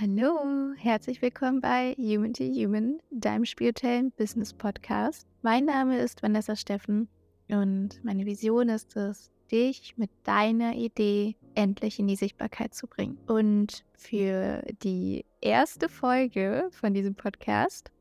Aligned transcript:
Hallo, 0.00 0.72
herzlich 0.78 1.20
willkommen 1.20 1.60
bei 1.60 1.94
Human 1.98 2.32
to 2.32 2.44
Human, 2.44 2.98
deinem 3.10 3.44
spirituellen 3.44 4.10
Business 4.12 4.54
Podcast. 4.54 5.28
Mein 5.42 5.66
Name 5.66 5.98
ist 5.98 6.22
Vanessa 6.22 6.56
Steffen 6.56 7.08
und 7.50 8.02
meine 8.02 8.24
Vision 8.24 8.70
ist 8.70 8.96
es, 8.96 9.30
dich 9.52 9.98
mit 9.98 10.10
deiner 10.24 10.74
Idee 10.74 11.36
endlich 11.54 11.98
in 11.98 12.06
die 12.06 12.16
Sichtbarkeit 12.16 12.72
zu 12.72 12.86
bringen. 12.86 13.18
Und 13.26 13.84
für 13.92 14.62
die 14.82 15.26
erste 15.42 15.90
Folge 15.90 16.68
von 16.70 16.94
diesem 16.94 17.14
Podcast, 17.14 17.92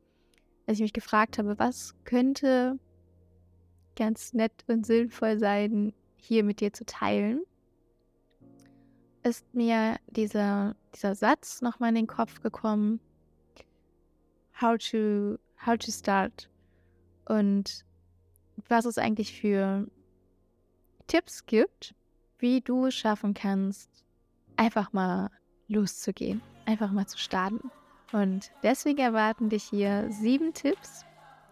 als 0.68 0.78
ich 0.78 0.84
mich 0.84 0.94
gefragt 0.94 1.40
habe, 1.40 1.60
was 1.60 1.94
könnte 2.06 2.80
ganz 3.98 4.34
nett 4.34 4.64
und 4.68 4.86
sinnvoll 4.86 5.38
sein, 5.40 5.92
hier 6.16 6.46
mit 6.46 6.62
dir 6.62 6.72
zu 6.72 6.86
teilen, 6.86 7.42
ist 9.24 9.54
mir 9.54 9.98
dieser, 10.08 10.76
dieser 10.96 11.16
Satz 11.16 11.62
nochmal 11.62 11.90
in 11.90 11.96
den 11.96 12.08
Kopf 12.08 12.42
gekommen. 12.42 13.00
How 14.60 14.78
to, 14.78 15.38
how 15.66 15.78
to 15.78 15.92
start. 15.92 16.50
Und 17.26 17.86
was 18.68 18.86
es 18.86 18.98
eigentlich 18.98 19.40
für 19.40 19.88
Tipps 21.08 21.46
gibt, 21.46 21.96
wie 22.40 22.62
du 22.62 22.88
es 22.88 22.96
schaffen 22.96 23.34
kannst, 23.34 23.90
einfach 24.56 24.94
mal 24.94 25.30
loszugehen, 25.68 26.42
einfach 26.66 26.92
mal 26.92 27.08
zu 27.08 27.18
starten. 27.18 27.72
Und 28.12 28.52
deswegen 28.64 29.00
erwarten 29.00 29.50
dich 29.50 29.64
hier 29.64 30.12
sieben 30.12 30.54
Tipps 30.54 31.06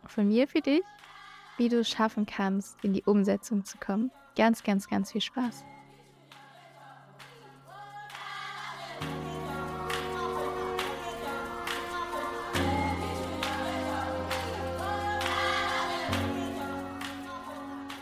von 0.05 0.27
mir 0.27 0.47
für 0.47 0.61
dich, 0.61 0.83
wie 1.57 1.69
du 1.69 1.79
es 1.79 1.89
schaffen 1.89 2.25
kannst, 2.25 2.77
in 2.83 2.93
die 2.93 3.03
Umsetzung 3.03 3.63
zu 3.65 3.77
kommen. 3.77 4.11
Ganz, 4.35 4.63
ganz, 4.63 4.87
ganz 4.87 5.11
viel 5.11 5.21
Spaß. 5.21 5.63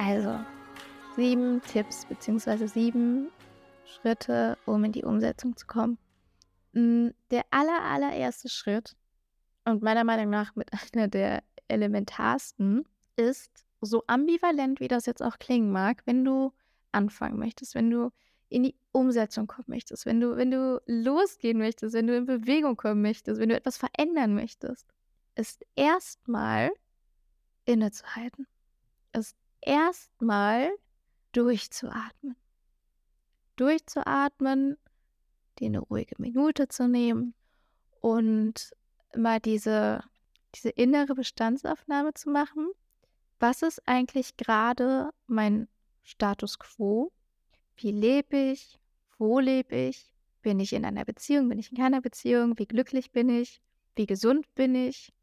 Also, 0.08 0.40
sieben 1.18 1.62
Tipps 1.64 2.06
bzw. 2.06 2.66
sieben 2.68 3.30
Schritte, 3.84 4.58
um 4.66 4.86
in 4.86 4.94
die 4.94 5.04
Umsetzung 5.04 5.58
zu 5.58 5.68
kommen. 5.68 5.98
Mm, 6.72 7.10
der 7.30 7.44
aller, 7.52 7.82
allererste 7.82 8.48
Schritt 8.48 8.96
und 9.66 9.84
meiner 9.84 10.06
Meinung 10.06 10.30
nach 10.30 10.56
mit 10.56 10.72
einer 10.94 11.10
der 11.10 11.44
elementarsten 11.68 12.86
ist, 13.18 13.66
so 13.82 14.06
ambivalent 14.08 14.80
wie 14.80 14.88
das 14.88 15.08
jetzt 15.08 15.22
auch 15.22 15.40
klingen 15.40 15.74
mag, 15.74 16.04
wenn 16.06 16.24
du 16.24 16.54
anfangen 16.94 17.38
möchtest, 17.38 17.76
wenn 17.76 17.90
du 17.90 18.12
in 18.48 18.64
die 18.64 18.76
Umsetzung 18.94 19.48
kommen 19.48 19.68
möchtest, 19.68 20.06
wenn 20.06 20.22
du, 20.22 20.38
wenn 20.38 20.52
du 20.52 20.82
losgehen 20.86 21.58
möchtest, 21.58 21.94
wenn 21.94 22.08
du 22.08 22.16
in 22.16 22.26
Bewegung 22.26 22.78
kommen 22.78 23.02
möchtest, 23.02 23.42
wenn 23.42 23.50
du 23.50 23.58
etwas 23.58 23.76
verändern 23.76 24.36
möchtest, 24.36 24.88
ist 25.36 25.66
erstmal 25.76 26.72
innezuhalten. 27.66 28.48
Ist 29.12 29.36
erstmal 29.62 30.72
durchzuatmen. 31.32 32.36
Durchzuatmen, 33.56 34.78
dir 35.60 35.68
eine 35.68 35.80
ruhige 35.80 36.16
Minute 36.20 36.68
zu 36.68 36.88
nehmen 36.88 37.34
und 38.02 38.72
mal 39.16 39.40
diese, 39.40 40.04
diese 40.56 40.70
innere 40.70 41.16
Bestandsaufnahme 41.16 42.14
zu 42.14 42.30
machen. 42.30 42.70
Was 43.40 43.62
ist 43.62 43.88
eigentlich 43.88 44.38
gerade 44.38 45.12
mein 45.28 45.68
Status 46.04 46.60
quo? 46.60 47.12
Wie 47.76 47.92
lebe 47.92 48.38
ich? 48.38 48.80
Wo 49.18 49.40
lebe 49.40 49.76
ich? 49.76 50.14
Bin 50.42 50.60
ich 50.60 50.74
in 50.74 50.86
einer 50.86 51.06
Beziehung? 51.06 51.50
Bin 51.50 51.60
ich 51.60 51.72
in 51.72 51.78
keiner 51.78 52.02
Beziehung? 52.02 52.58
Wie 52.58 52.66
glücklich 52.66 53.12
bin 53.12 53.30
ich? 53.30 53.62
Wie 53.96 54.06
gesund 54.06 54.54
bin 54.56 54.76
ich? 54.76 55.14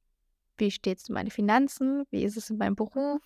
Wie 0.56 0.70
steht 0.70 0.98
es 0.98 1.08
um 1.08 1.14
meine 1.14 1.30
Finanzen? 1.30 2.04
Wie 2.10 2.22
ist 2.22 2.36
es 2.36 2.50
in 2.50 2.58
meinem 2.58 2.76
Beruf? 2.76 3.22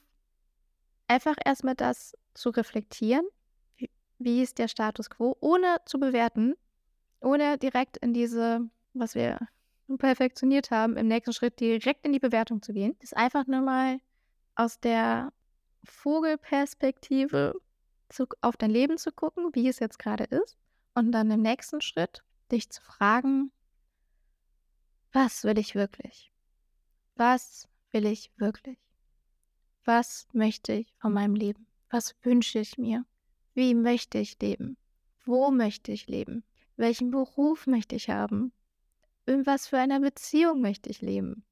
Einfach 1.09 1.37
erstmal 1.45 1.75
das 1.75 2.17
zu 2.35 2.51
reflektieren, 2.51 3.27
wie, 4.19 4.43
ist 4.43 4.59
der 4.59 4.69
Status 4.69 5.11
quo, 5.11 5.37
ohne 5.41 5.79
zu 5.87 5.99
bewerten, 5.99 6.55
ohne 7.21 7.59
direkt 7.59 7.97
in 7.99 8.15
diese, 8.15 8.69
was 8.93 9.15
wir 9.15 9.39
perfektioniert 9.99 10.71
haben, 10.71 10.97
im 10.97 11.09
nächsten 11.09 11.33
Schritt 11.33 11.61
direkt 11.61 12.05
in 12.05 12.13
die 12.13 12.19
Bewertung 12.19 12.63
zu 12.63 12.73
gehen, 12.73 12.97
ist 13.01 13.17
einfach 13.17 13.47
nur 13.47 13.63
mal 13.63 13.99
aus 14.55 14.81
der 14.81 15.33
Vogelperspektive 15.85 17.55
zu, 18.09 18.27
auf 18.41 18.57
dein 18.57 18.71
Leben 18.71 18.99
zu 18.99 19.13
gucken, 19.13 19.51
wie 19.55 19.69
es 19.69 19.79
jetzt 19.79 19.99
gerade 19.99 20.25
ist, 20.25 20.59
und 20.95 21.13
dann 21.13 21.31
im 21.31 21.43
nächsten 21.43 21.81
Schritt 21.81 22.23
dich 22.51 22.71
zu 22.71 22.83
fragen, 22.83 23.53
was 25.13 25.45
will 25.45 25.59
ich 25.59 25.75
wirklich? 25.75 26.33
Was 27.15 27.69
will 27.93 28.07
ich 28.07 28.33
wirklich? 28.37 28.79
Was 29.85 30.27
möchte 30.33 30.73
ich 30.73 30.93
von 30.99 31.13
meinem 31.13 31.35
Leben? 31.35 31.67
Was 31.91 32.15
wünsche 32.23 32.59
ich 32.59 32.79
mir? 32.79 33.05
Wie 33.55 33.75
möchte 33.75 34.19
ich 34.19 34.39
leben? 34.41 34.77
Wo 35.25 35.51
möchte 35.51 35.93
ich 35.93 36.07
leben? 36.07 36.45
Welchen 36.77 37.11
Beruf 37.11 37.67
möchte 37.67 37.97
ich 37.97 38.09
haben? 38.11 38.53
In 39.27 39.47
was 39.47 39.67
für 39.67 39.79
einer 39.79 40.01
Beziehung 40.01 40.61
möchte 40.61 40.91
ich 40.91 41.03
leben? 41.03 41.45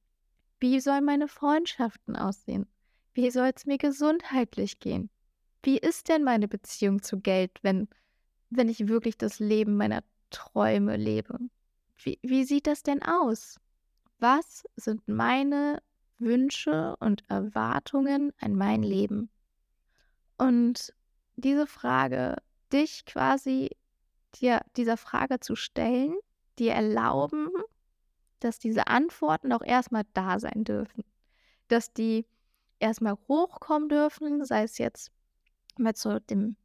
Wie 0.59 0.79
sollen 0.79 1.05
meine 1.05 1.27
Freundschaften 1.27 2.15
aussehen? 2.15 2.67
Wie 3.13 3.29
soll 3.29 3.51
es 3.55 3.65
mir 3.65 3.77
gesundheitlich 3.77 4.79
gehen? 4.79 5.09
Wie 5.63 5.77
ist 5.77 6.07
denn 6.07 6.23
meine 6.23 6.47
Beziehung 6.47 7.01
zu 7.01 7.19
Geld, 7.19 7.51
wenn, 7.61 7.87
wenn 8.49 8.69
ich 8.69 8.87
wirklich 8.87 9.17
das 9.17 9.39
Leben 9.39 9.75
meiner 9.75 10.03
Träume 10.29 10.97
lebe? 10.97 11.37
Wie, 11.97 12.19
wie 12.21 12.43
sieht 12.43 12.67
das 12.67 12.83
denn 12.83 13.03
aus? 13.03 13.59
Was 14.19 14.63
sind 14.75 15.07
meine 15.07 15.81
Wünsche 16.19 16.95
und 16.99 17.23
Erwartungen 17.29 18.33
an 18.39 18.55
mein 18.55 18.83
Leben? 18.83 19.29
Und 20.37 20.93
diese 21.35 21.67
Frage, 21.67 22.37
dich 22.71 23.05
quasi 23.05 23.71
dir 24.35 24.61
dieser 24.75 24.97
Frage 24.97 25.39
zu 25.39 25.55
stellen, 25.55 26.15
dir 26.59 26.73
erlauben, 26.73 27.49
dass 28.39 28.59
diese 28.59 28.87
Antworten 28.87 29.51
auch 29.51 29.61
erstmal 29.63 30.03
da 30.13 30.39
sein 30.39 30.63
dürfen. 30.63 31.03
Dass 31.67 31.93
die 31.93 32.25
erstmal 32.79 33.17
hochkommen 33.27 33.89
dürfen, 33.89 34.45
sei 34.45 34.63
es 34.63 34.77
jetzt 34.77 35.11
mit 35.77 35.97
so 35.97 36.19
dem, 36.19 36.55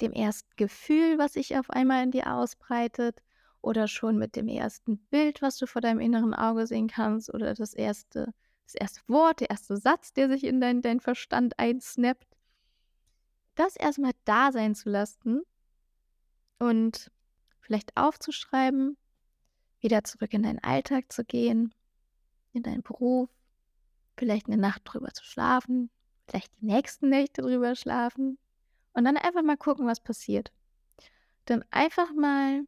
dem 0.00 0.12
ersten 0.12 0.50
Gefühl, 0.56 1.18
was 1.18 1.34
sich 1.34 1.56
auf 1.58 1.70
einmal 1.70 2.02
in 2.04 2.10
dir 2.10 2.34
ausbreitet, 2.34 3.22
oder 3.62 3.88
schon 3.88 4.16
mit 4.16 4.36
dem 4.36 4.48
ersten 4.48 4.96
Bild, 5.10 5.42
was 5.42 5.58
du 5.58 5.66
vor 5.66 5.82
deinem 5.82 6.00
inneren 6.00 6.32
Auge 6.32 6.66
sehen 6.66 6.88
kannst, 6.88 7.32
oder 7.32 7.52
das 7.52 7.74
erste 7.74 8.32
das 8.72 8.80
erste 8.80 9.00
Wort, 9.08 9.40
der 9.40 9.50
erste 9.50 9.76
Satz, 9.76 10.12
der 10.12 10.28
sich 10.28 10.44
in 10.44 10.60
deinen 10.60 10.82
dein 10.82 11.00
Verstand 11.00 11.58
einsnappt. 11.58 12.36
Das 13.56 13.76
erstmal 13.76 14.12
da 14.24 14.52
sein 14.52 14.74
zu 14.74 14.90
lassen 14.90 15.42
und 16.58 17.10
vielleicht 17.60 17.96
aufzuschreiben, 17.96 18.96
wieder 19.80 20.04
zurück 20.04 20.32
in 20.32 20.42
deinen 20.42 20.60
Alltag 20.60 21.10
zu 21.12 21.24
gehen, 21.24 21.74
in 22.52 22.62
deinen 22.62 22.82
Beruf, 22.82 23.28
vielleicht 24.16 24.46
eine 24.46 24.56
Nacht 24.56 24.82
drüber 24.84 25.12
zu 25.12 25.24
schlafen, 25.24 25.90
vielleicht 26.28 26.52
die 26.60 26.66
nächsten 26.66 27.08
Nächte 27.08 27.42
drüber 27.42 27.74
schlafen 27.74 28.38
und 28.92 29.04
dann 29.04 29.16
einfach 29.16 29.42
mal 29.42 29.56
gucken, 29.56 29.86
was 29.86 30.00
passiert. 30.00 30.52
Dann 31.46 31.64
einfach 31.70 32.12
mal 32.12 32.64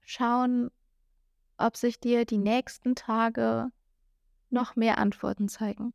schauen, 0.00 0.70
ob 1.58 1.76
sich 1.76 2.00
dir 2.00 2.24
die 2.24 2.38
nächsten 2.38 2.94
Tage 2.94 3.70
noch 4.50 4.76
mehr 4.76 4.98
Antworten 4.98 5.48
zeigen. 5.48 5.92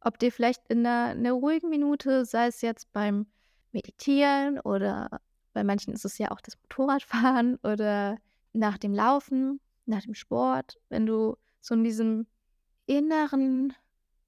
Ob 0.00 0.18
dir 0.18 0.32
vielleicht 0.32 0.66
in 0.68 0.86
einer, 0.86 1.10
einer 1.10 1.32
ruhigen 1.32 1.68
Minute, 1.68 2.24
sei 2.24 2.46
es 2.48 2.60
jetzt 2.60 2.92
beim 2.92 3.26
Meditieren 3.72 4.58
oder 4.60 5.20
bei 5.52 5.64
manchen 5.64 5.92
ist 5.92 6.04
es 6.04 6.18
ja 6.18 6.30
auch 6.30 6.40
das 6.40 6.58
Motorradfahren 6.62 7.56
oder 7.62 8.16
nach 8.52 8.78
dem 8.78 8.94
Laufen, 8.94 9.60
nach 9.86 10.02
dem 10.02 10.14
Sport, 10.14 10.78
wenn 10.88 11.06
du 11.06 11.36
so 11.60 11.74
in 11.74 11.84
diesem 11.84 12.26
inneren 12.86 13.72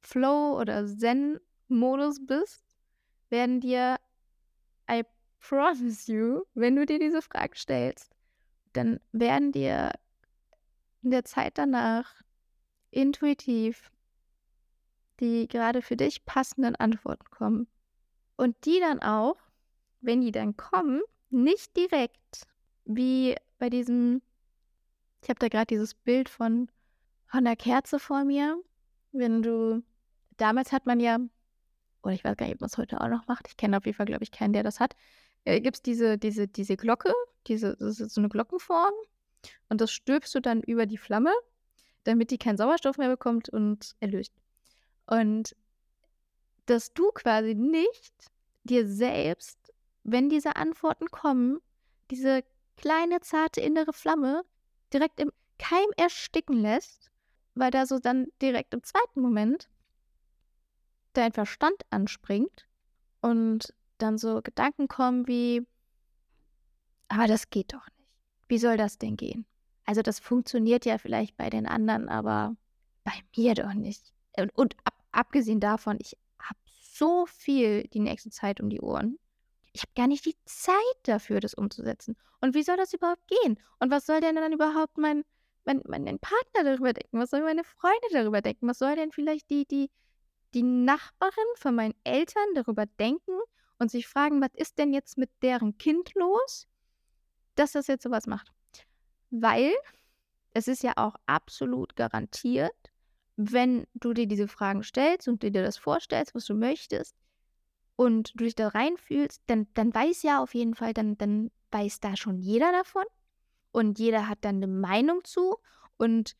Flow 0.00 0.58
oder 0.58 0.86
Zen-Modus 0.86 2.24
bist, 2.26 2.64
werden 3.30 3.60
dir, 3.60 3.96
I 4.90 5.02
promise 5.40 6.10
you, 6.12 6.44
wenn 6.54 6.76
du 6.76 6.86
dir 6.86 6.98
diese 6.98 7.22
Frage 7.22 7.56
stellst, 7.56 8.14
dann 8.72 9.00
werden 9.12 9.52
dir 9.52 9.92
in 11.02 11.10
der 11.10 11.24
Zeit 11.24 11.58
danach 11.58 12.23
intuitiv 12.94 13.90
die 15.20 15.48
gerade 15.48 15.82
für 15.82 15.96
dich 15.96 16.24
passenden 16.24 16.76
Antworten 16.76 17.30
kommen. 17.30 17.68
Und 18.36 18.56
die 18.64 18.80
dann 18.80 19.00
auch, 19.00 19.36
wenn 20.00 20.20
die 20.20 20.32
dann 20.32 20.56
kommen, 20.56 21.02
nicht 21.30 21.76
direkt 21.76 22.46
wie 22.84 23.36
bei 23.58 23.70
diesem, 23.70 24.22
ich 25.22 25.28
habe 25.28 25.38
da 25.38 25.48
gerade 25.48 25.66
dieses 25.66 25.94
Bild 25.94 26.28
von, 26.28 26.68
von 27.26 27.40
einer 27.40 27.56
Kerze 27.56 27.98
vor 27.98 28.24
mir. 28.24 28.58
Wenn 29.12 29.42
du, 29.42 29.82
damals 30.36 30.72
hat 30.72 30.86
man 30.86 30.98
ja, 31.00 31.18
oder 32.02 32.12
ich 32.12 32.24
weiß 32.24 32.36
gar 32.36 32.46
nicht, 32.46 32.56
ob 32.56 32.60
man 32.60 32.68
es 32.68 32.76
heute 32.78 33.00
auch 33.00 33.08
noch 33.08 33.26
macht, 33.28 33.48
ich 33.48 33.56
kenne 33.56 33.76
auf 33.76 33.86
jeden 33.86 33.96
Fall, 33.96 34.06
glaube 34.06 34.24
ich, 34.24 34.32
keinen, 34.32 34.52
der 34.52 34.64
das 34.64 34.80
hat, 34.80 34.96
äh, 35.44 35.60
gibt 35.60 35.76
es 35.76 35.82
diese, 35.82 36.18
diese, 36.18 36.48
diese 36.48 36.76
Glocke, 36.76 37.12
diese, 37.46 37.76
das 37.76 38.00
ist 38.00 38.14
so 38.14 38.20
eine 38.20 38.28
Glockenform 38.28 38.92
Und 39.68 39.80
das 39.80 39.92
stülpst 39.92 40.34
du 40.34 40.40
dann 40.40 40.60
über 40.62 40.86
die 40.86 40.98
Flamme, 40.98 41.32
damit 42.04 42.30
die 42.30 42.38
keinen 42.38 42.56
Sauerstoff 42.56 42.98
mehr 42.98 43.08
bekommt 43.08 43.48
und 43.48 43.96
erlöst. 44.00 44.32
Und 45.06 45.56
dass 46.66 46.92
du 46.94 47.10
quasi 47.12 47.54
nicht 47.54 48.30
dir 48.62 48.88
selbst, 48.88 49.58
wenn 50.02 50.28
diese 50.28 50.56
Antworten 50.56 51.08
kommen, 51.10 51.60
diese 52.10 52.44
kleine, 52.76 53.20
zarte 53.20 53.60
innere 53.60 53.92
Flamme 53.92 54.44
direkt 54.92 55.20
im 55.20 55.30
Keim 55.58 55.86
ersticken 55.96 56.56
lässt, 56.56 57.10
weil 57.54 57.70
da 57.70 57.86
so 57.86 57.98
dann 57.98 58.26
direkt 58.40 58.74
im 58.74 58.82
zweiten 58.82 59.20
Moment 59.20 59.68
dein 61.12 61.32
Verstand 61.32 61.82
anspringt 61.90 62.66
und 63.20 63.72
dann 63.98 64.18
so 64.18 64.42
Gedanken 64.42 64.88
kommen 64.88 65.26
wie, 65.28 65.66
aber 67.08 67.26
das 67.26 67.50
geht 67.50 67.72
doch 67.72 67.86
nicht. 67.86 68.10
Wie 68.48 68.58
soll 68.58 68.76
das 68.76 68.98
denn 68.98 69.16
gehen? 69.16 69.46
Also 69.84 70.02
das 70.02 70.18
funktioniert 70.18 70.86
ja 70.86 70.98
vielleicht 70.98 71.36
bei 71.36 71.50
den 71.50 71.66
anderen, 71.66 72.08
aber 72.08 72.56
bei 73.04 73.12
mir 73.36 73.54
doch 73.54 73.74
nicht. 73.74 74.12
Und, 74.36 74.50
und 74.56 74.76
ab, 74.84 74.94
abgesehen 75.12 75.60
davon, 75.60 75.98
ich 76.00 76.16
habe 76.38 76.58
so 76.66 77.26
viel 77.26 77.86
die 77.88 78.00
nächste 78.00 78.30
Zeit 78.30 78.60
um 78.60 78.70
die 78.70 78.80
Ohren. 78.80 79.18
Ich 79.72 79.82
habe 79.82 79.92
gar 79.94 80.06
nicht 80.06 80.24
die 80.24 80.36
Zeit 80.44 80.76
dafür, 81.02 81.40
das 81.40 81.54
umzusetzen. 81.54 82.16
Und 82.40 82.54
wie 82.54 82.62
soll 82.62 82.76
das 82.76 82.94
überhaupt 82.94 83.26
gehen? 83.26 83.58
Und 83.80 83.90
was 83.90 84.06
soll 84.06 84.20
denn 84.20 84.36
dann 84.36 84.52
überhaupt 84.52 84.98
mein, 84.98 85.24
mein, 85.64 85.82
mein 85.86 86.18
Partner 86.18 86.64
darüber 86.64 86.92
denken? 86.92 87.18
Was 87.18 87.30
soll 87.30 87.42
meine 87.42 87.64
Freunde 87.64 88.08
darüber 88.12 88.40
denken? 88.40 88.68
Was 88.68 88.78
soll 88.78 88.96
denn 88.96 89.10
vielleicht 89.10 89.50
die, 89.50 89.66
die, 89.66 89.90
die 90.54 90.62
Nachbarin 90.62 91.44
von 91.56 91.74
meinen 91.74 91.94
Eltern 92.04 92.44
darüber 92.54 92.86
denken 92.86 93.32
und 93.78 93.90
sich 93.90 94.06
fragen, 94.06 94.40
was 94.40 94.54
ist 94.54 94.78
denn 94.78 94.92
jetzt 94.94 95.18
mit 95.18 95.30
deren 95.42 95.76
Kind 95.76 96.14
los, 96.14 96.68
dass 97.56 97.72
das 97.72 97.88
jetzt 97.88 98.04
sowas 98.04 98.26
macht? 98.26 98.53
Weil 99.40 99.72
es 100.52 100.68
ist 100.68 100.82
ja 100.82 100.92
auch 100.96 101.16
absolut 101.26 101.96
garantiert, 101.96 102.72
wenn 103.36 103.86
du 103.94 104.12
dir 104.12 104.26
diese 104.26 104.46
Fragen 104.46 104.82
stellst 104.82 105.26
und 105.26 105.42
dir 105.42 105.50
das 105.50 105.76
vorstellst, 105.76 106.34
was 106.34 106.44
du 106.44 106.54
möchtest, 106.54 107.16
und 107.96 108.32
du 108.34 108.44
dich 108.44 108.54
da 108.54 108.68
reinfühlst, 108.68 109.42
dann, 109.46 109.68
dann 109.74 109.94
weiß 109.94 110.22
ja 110.22 110.42
auf 110.42 110.54
jeden 110.54 110.74
Fall, 110.74 110.94
dann, 110.94 111.16
dann 111.16 111.50
weiß 111.70 112.00
da 112.00 112.16
schon 112.16 112.38
jeder 112.38 112.72
davon 112.72 113.04
und 113.72 113.98
jeder 113.98 114.28
hat 114.28 114.38
dann 114.42 114.56
eine 114.56 114.66
Meinung 114.66 115.24
zu 115.24 115.56
und 115.96 116.36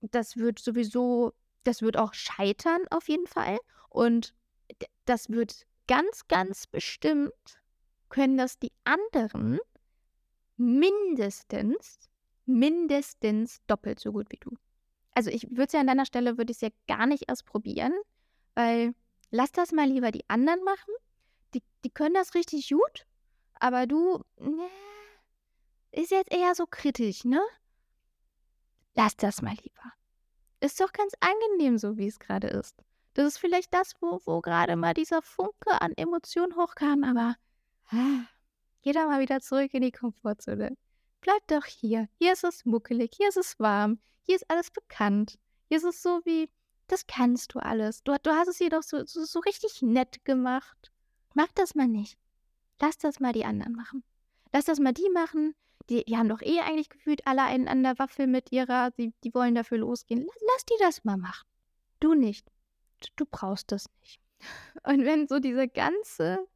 das 0.00 0.36
wird 0.36 0.58
sowieso, 0.58 1.32
das 1.64 1.82
wird 1.82 1.96
auch 1.96 2.14
scheitern 2.14 2.82
auf 2.90 3.08
jeden 3.08 3.26
Fall 3.26 3.58
und 3.88 4.34
das 5.04 5.28
wird 5.28 5.66
ganz, 5.86 6.26
ganz 6.28 6.66
bestimmt, 6.66 7.32
können 8.08 8.38
das 8.38 8.58
die 8.58 8.72
anderen 8.84 9.58
mindestens, 10.56 11.98
mindestens 12.46 13.60
doppelt 13.66 14.00
so 14.00 14.12
gut 14.12 14.26
wie 14.30 14.38
du. 14.38 14.56
Also 15.14 15.30
ich 15.30 15.48
würde 15.50 15.64
es 15.64 15.72
ja 15.72 15.80
an 15.80 15.86
deiner 15.86 16.06
Stelle, 16.06 16.38
würde 16.38 16.50
ich 16.50 16.58
es 16.58 16.60
ja 16.62 16.70
gar 16.86 17.06
nicht 17.06 17.24
erst 17.28 17.46
probieren, 17.46 17.92
weil 18.54 18.94
lass 19.30 19.52
das 19.52 19.72
mal 19.72 19.88
lieber 19.88 20.10
die 20.10 20.28
anderen 20.28 20.62
machen. 20.64 20.92
Die, 21.54 21.62
die 21.84 21.90
können 21.90 22.14
das 22.14 22.34
richtig 22.34 22.68
gut, 22.68 23.06
aber 23.60 23.86
du, 23.86 24.24
ne, 24.38 24.68
ist 25.92 26.10
jetzt 26.10 26.32
eher 26.32 26.54
so 26.54 26.66
kritisch, 26.68 27.24
ne? 27.24 27.40
Lass 28.96 29.16
das 29.16 29.42
mal 29.42 29.54
lieber. 29.62 29.92
Ist 30.60 30.80
doch 30.80 30.92
ganz 30.92 31.12
angenehm, 31.20 31.78
so 31.78 31.96
wie 31.96 32.08
es 32.08 32.18
gerade 32.18 32.48
ist. 32.48 32.76
Das 33.14 33.26
ist 33.26 33.38
vielleicht 33.38 33.72
das, 33.72 33.92
wo, 34.00 34.20
wo 34.24 34.40
gerade 34.40 34.74
mal 34.74 34.94
dieser 34.94 35.22
Funke 35.22 35.80
an 35.80 35.92
Emotionen 35.96 36.56
hochkam, 36.56 37.04
aber 37.04 37.36
ah, 37.90 38.26
geh 38.82 38.92
da 38.92 39.06
mal 39.06 39.20
wieder 39.20 39.40
zurück 39.40 39.72
in 39.74 39.82
die 39.82 39.92
Komfortzone. 39.92 40.76
Bleib 41.24 41.46
doch 41.46 41.64
hier. 41.64 42.06
Hier 42.18 42.34
ist 42.34 42.44
es 42.44 42.66
muckelig, 42.66 43.12
hier 43.16 43.30
ist 43.30 43.38
es 43.38 43.58
warm, 43.58 43.98
hier 44.24 44.36
ist 44.36 44.50
alles 44.50 44.70
bekannt. 44.70 45.38
Hier 45.68 45.78
ist 45.78 45.84
es 45.84 46.02
so 46.02 46.20
wie, 46.26 46.50
das 46.86 47.06
kannst 47.06 47.54
du 47.54 47.60
alles. 47.60 48.02
Du, 48.02 48.14
du 48.22 48.30
hast 48.32 48.48
es 48.48 48.58
jedoch 48.58 48.82
so, 48.82 49.06
so, 49.06 49.24
so 49.24 49.38
richtig 49.38 49.80
nett 49.80 50.22
gemacht. 50.26 50.92
Mach 51.32 51.50
das 51.54 51.74
mal 51.74 51.88
nicht. 51.88 52.18
Lass 52.78 52.98
das 52.98 53.20
mal 53.20 53.32
die 53.32 53.46
anderen 53.46 53.72
machen. 53.72 54.04
Lass 54.52 54.66
das 54.66 54.80
mal 54.80 54.92
die 54.92 55.08
machen. 55.14 55.54
Die, 55.88 56.04
die 56.04 56.18
haben 56.18 56.28
doch 56.28 56.42
eh 56.42 56.60
eigentlich 56.60 56.90
gefühlt 56.90 57.26
alle 57.26 57.44
einen 57.44 57.68
an 57.68 57.82
der 57.82 57.98
Waffel 57.98 58.26
mit 58.26 58.52
ihrer, 58.52 58.90
die, 58.90 59.14
die 59.24 59.32
wollen 59.32 59.54
dafür 59.54 59.78
losgehen. 59.78 60.26
Lass, 60.26 60.42
lass 60.52 60.66
die 60.66 60.76
das 60.80 61.04
mal 61.04 61.16
machen. 61.16 61.48
Du 62.00 62.12
nicht. 62.12 62.46
Du, 63.00 63.08
du 63.16 63.24
brauchst 63.24 63.72
das 63.72 63.86
nicht. 64.02 64.20
Und 64.82 65.06
wenn 65.06 65.26
so 65.26 65.38
dieser 65.38 65.68
ganze 65.68 66.46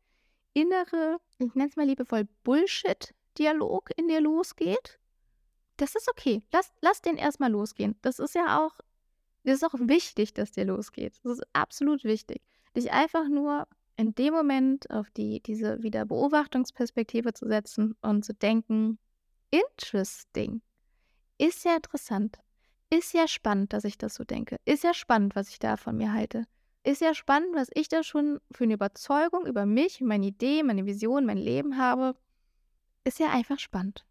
innere, 0.53 1.21
ich 1.39 1.55
nenne 1.55 1.71
es 1.71 1.77
mal 1.77 1.87
liebevoll, 1.87 2.29
Bullshit-Dialog 3.39 3.91
in 3.97 4.09
dir 4.09 4.21
losgeht, 4.21 4.99
das 5.77 5.95
ist 5.95 6.09
okay. 6.11 6.43
Lass, 6.53 6.73
lass 6.81 7.03
den 7.03 7.17
erstmal 7.17 7.51
losgehen. 7.51 7.97
Das 8.03 8.19
ist 8.19 8.35
ja 8.35 8.59
auch 8.59 8.73
es 9.45 9.63
ist 9.63 9.65
auch 9.65 9.79
wichtig, 9.79 10.35
dass 10.35 10.51
der 10.51 10.67
losgeht. 10.67 11.21
Das 11.23 11.39
ist 11.39 11.47
absolut 11.55 12.05
wichtig. 12.05 12.43
Dich 12.77 12.93
einfach 12.93 13.29
nur 13.29 13.67
in 13.97 14.15
dem 14.15 14.35
Moment 14.35 14.91
auf 14.91 15.11
die, 15.11 15.41
diese 15.41 15.83
wieder 15.83 16.05
Beobachtungsperspektive 16.05 17.33
zu 17.33 17.47
setzen 17.47 17.97
und 18.03 18.25
zu 18.25 18.35
denken, 18.35 18.99
interesting. 19.51 20.61
Ist 21.39 21.65
ja 21.65 21.77
interessant. 21.77 22.39
Ist 22.91 23.15
ja 23.15 23.27
spannend, 23.27 23.73
dass 23.73 23.85
ich 23.85 23.97
das 23.97 24.17
so 24.17 24.25
denke. 24.25 24.57
Ist 24.67 24.85
ja 24.85 24.93
spannend, 24.93 25.35
was 25.35 25.49
ich 25.49 25.59
da 25.59 25.79
von 25.79 25.97
mir 25.97 26.13
halte. 26.13 26.45
Ist 26.85 27.01
ja 27.01 27.15
spannend, 27.15 27.55
was 27.55 27.69
ich 27.73 27.89
da 27.89 28.03
schon 28.03 28.41
für 28.51 28.65
eine 28.65 28.75
Überzeugung 28.75 29.47
über 29.47 29.65
mich, 29.65 30.01
meine 30.01 30.27
Idee, 30.27 30.63
meine 30.63 30.85
Vision, 30.85 31.25
mein 31.25 31.39
Leben 31.39 31.79
habe. 31.79 32.17
Ist 33.05 33.19
ja 33.19 33.31
einfach 33.31 33.59
spannend. 33.59 34.05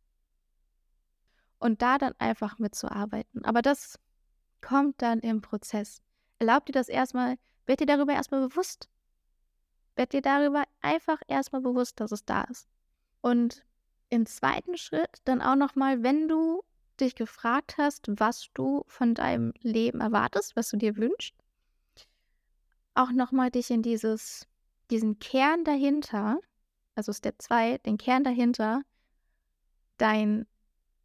Und 1.59 1.81
da 1.81 1.97
dann 1.97 2.13
einfach 2.19 2.59
mitzuarbeiten. 2.59 3.43
Aber 3.43 3.61
das 3.61 3.99
kommt 4.61 5.01
dann 5.01 5.19
im 5.19 5.41
Prozess. 5.41 6.01
Erlaub 6.39 6.65
dir 6.65 6.73
das 6.73 6.89
erstmal, 6.89 7.37
werd 7.65 7.79
dir 7.79 7.85
darüber 7.85 8.13
erstmal 8.13 8.47
bewusst, 8.47 8.89
werd 9.95 10.13
dir 10.13 10.21
darüber 10.21 10.63
einfach 10.81 11.21
erstmal 11.27 11.61
bewusst, 11.61 11.99
dass 11.99 12.11
es 12.11 12.25
da 12.25 12.43
ist. 12.43 12.67
Und 13.21 13.65
im 14.09 14.25
zweiten 14.25 14.77
Schritt 14.77 15.21
dann 15.25 15.41
auch 15.41 15.55
nochmal, 15.55 16.03
wenn 16.03 16.27
du 16.27 16.63
dich 16.99 17.15
gefragt 17.15 17.77
hast, 17.77 18.05
was 18.07 18.47
du 18.53 18.83
von 18.87 19.13
deinem 19.13 19.53
Leben 19.61 20.01
erwartest, 20.01 20.55
was 20.55 20.69
du 20.69 20.77
dir 20.77 20.97
wünschst, 20.97 21.35
auch 22.95 23.11
nochmal 23.11 23.51
dich 23.51 23.69
in 23.69 23.83
dieses, 23.83 24.47
diesen 24.89 25.19
Kern 25.19 25.63
dahinter, 25.63 26.39
also 26.95 27.13
Step 27.13 27.41
2, 27.41 27.77
den 27.79 27.97
Kern 27.97 28.23
dahinter, 28.23 28.81
dein, 29.97 30.47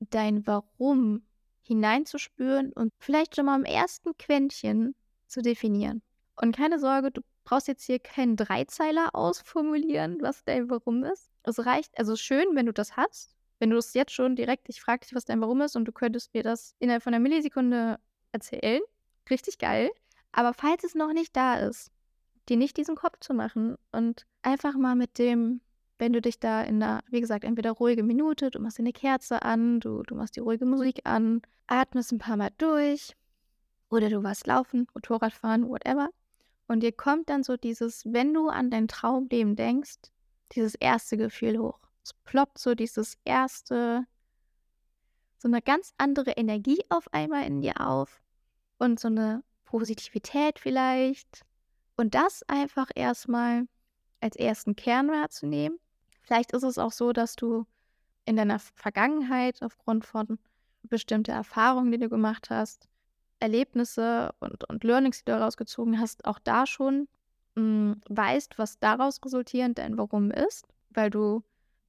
dein 0.01 0.47
Warum 0.47 1.27
hineinzuspüren 1.63 2.73
und 2.73 2.93
vielleicht 2.99 3.37
schon 3.37 3.47
mal 3.47 3.59
im 3.59 3.65
ersten 3.65 4.17
Quäntchen 4.17 4.95
zu 5.33 5.43
definieren. 5.43 6.03
Und 6.41 6.57
keine 6.57 6.79
Sorge, 6.79 7.11
du 7.11 7.21
brauchst 7.45 7.69
jetzt 7.69 7.85
hier 7.85 7.99
keinen 7.99 8.37
Dreizeiler 8.37 9.15
ausformulieren, 9.15 10.19
was 10.21 10.45
dein 10.45 10.71
Warum 10.71 11.05
ist. 11.05 11.31
Es 11.43 11.65
reicht, 11.67 11.99
also 11.99 12.17
schön, 12.17 12.55
wenn 12.55 12.67
du 12.67 12.73
das 12.73 12.97
hast. 12.97 13.35
Wenn 13.59 13.71
du 13.71 13.77
es 13.77 13.95
jetzt 13.95 14.13
schon 14.13 14.35
direkt, 14.35 14.69
ich 14.69 14.81
frage 14.81 15.01
dich, 15.01 15.15
was 15.15 15.25
dein 15.25 15.41
Warum 15.41 15.61
ist 15.61 15.77
und 15.77 15.85
du 15.85 15.93
könntest 15.93 16.35
mir 16.35 16.43
das 16.43 16.75
innerhalb 16.79 17.03
von 17.03 17.15
einer 17.15 17.23
Millisekunde 17.23 17.99
erzählen. 18.33 18.81
Richtig 19.31 19.59
geil. 19.59 19.91
Aber 20.33 20.55
falls 20.55 20.85
es 20.85 20.95
noch 20.95 21.13
nicht 21.13 21.37
da 21.37 21.59
ist, 21.59 21.91
dir 22.49 22.57
nicht 22.57 22.77
diesen 22.77 22.97
Kopf 22.97 23.21
zu 23.21 23.35
machen 23.35 23.77
und 23.93 24.27
einfach 24.43 24.75
mal 24.75 24.97
mit 24.97 25.19
dem, 25.19 25.61
wenn 25.99 26.13
du 26.13 26.21
dich 26.21 26.41
da 26.41 26.63
in 26.63 26.83
einer, 26.83 27.05
wie 27.11 27.21
gesagt, 27.21 27.45
entweder 27.45 27.73
ruhige 27.73 28.03
Minute, 28.03 28.51
du 28.51 28.59
machst 28.59 28.79
dir 28.79 28.83
eine 28.83 28.93
Kerze 28.93 29.43
an, 29.43 29.79
du, 29.79 30.03
du 30.03 30.17
machst 30.17 30.35
die 30.35 30.41
ruhige 30.41 30.67
Musik 30.67 31.03
an, 31.05 31.43
atmest 31.69 32.11
ein 32.13 32.19
paar 32.19 32.37
Mal 32.37 32.51
durch 32.59 33.15
oder 33.93 34.09
du 34.09 34.23
warst 34.23 34.47
laufen, 34.47 34.87
Motorrad 34.95 35.35
fahren, 35.35 35.69
whatever. 35.69 36.09
Und 36.67 36.81
dir 36.81 36.93
kommt 36.93 37.29
dann 37.29 37.43
so 37.43 37.57
dieses, 37.57 38.05
wenn 38.07 38.33
du 38.33 38.49
an 38.49 38.71
dein 38.71 38.89
Traumleben 38.89 39.55
denkst, 39.55 39.99
dieses 40.53 40.75
erste 40.75 41.19
Gefühl 41.19 41.59
hoch. 41.59 41.79
Es 42.03 42.15
ploppt 42.15 42.59
so 42.59 42.75
dieses 42.75 43.19
erste, 43.25 44.07
so 45.37 45.49
eine 45.49 45.61
ganz 45.61 45.93
andere 45.99 46.33
Energie 46.33 46.83
auf 46.89 47.13
einmal 47.13 47.45
in 47.47 47.61
dir 47.61 47.81
auf 47.81 48.23
und 48.79 48.99
so 48.99 49.09
eine 49.09 49.45
Positivität 49.65 50.59
vielleicht. 50.59 51.43
Und 51.97 52.15
das 52.15 52.43
einfach 52.49 52.89
erstmal 52.95 53.69
als 54.21 54.37
ersten 54.37 54.75
Kern 54.75 55.09
wahrzunehmen. 55.09 55.79
Vielleicht 56.23 56.53
ist 56.53 56.63
es 56.63 56.79
auch 56.79 56.93
so, 56.93 57.13
dass 57.13 57.37
du 57.37 57.67
in 58.25 58.37
deiner 58.37 58.59
Vergangenheit 58.59 59.61
aufgrund 59.63 60.07
von 60.07 60.39
bestimmten 60.85 61.33
Erfahrungen, 61.33 61.93
die 61.93 61.99
du 61.99 62.09
gemacht 62.09 62.49
hast, 62.49 62.89
Erlebnisse 63.43 64.35
und, 64.41 64.65
und 64.69 64.85
Learnings, 64.85 65.19
die 65.19 65.25
du 65.25 65.33
daraus 65.33 65.57
gezogen 65.57 65.99
hast, 65.99 66.25
auch 66.25 66.39
da 66.39 66.67
schon 66.67 67.09
mh, 67.57 67.63
hm, 67.63 68.01
weißt, 68.09 68.59
was 68.59 68.79
daraus 68.79 69.21
resultierend 69.25 69.79
dein 69.79 69.99
Warum 69.99 70.31
ist, 70.31 70.67
weil 70.91 71.11
du 71.11 71.43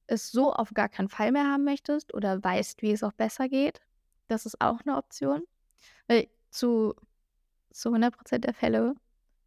es 0.06 0.30
so 0.30 0.52
auf 0.52 0.74
gar 0.74 0.88
keinen 0.88 1.08
Fall 1.08 1.32
mehr 1.32 1.46
haben 1.46 1.64
möchtest 1.64 2.12
oder 2.12 2.42
weißt, 2.42 2.82
wie 2.82 2.92
es 2.92 3.02
auch 3.02 3.12
besser 3.12 3.48
geht. 3.48 3.80
Das 4.28 4.46
ist 4.46 4.60
auch 4.60 4.80
eine 4.84 4.96
Option. 4.96 5.44
Weil 6.08 6.28
zu, 6.50 6.94
zu 7.70 7.90
100% 7.90 8.38
der 8.38 8.54
Fälle 8.54 8.94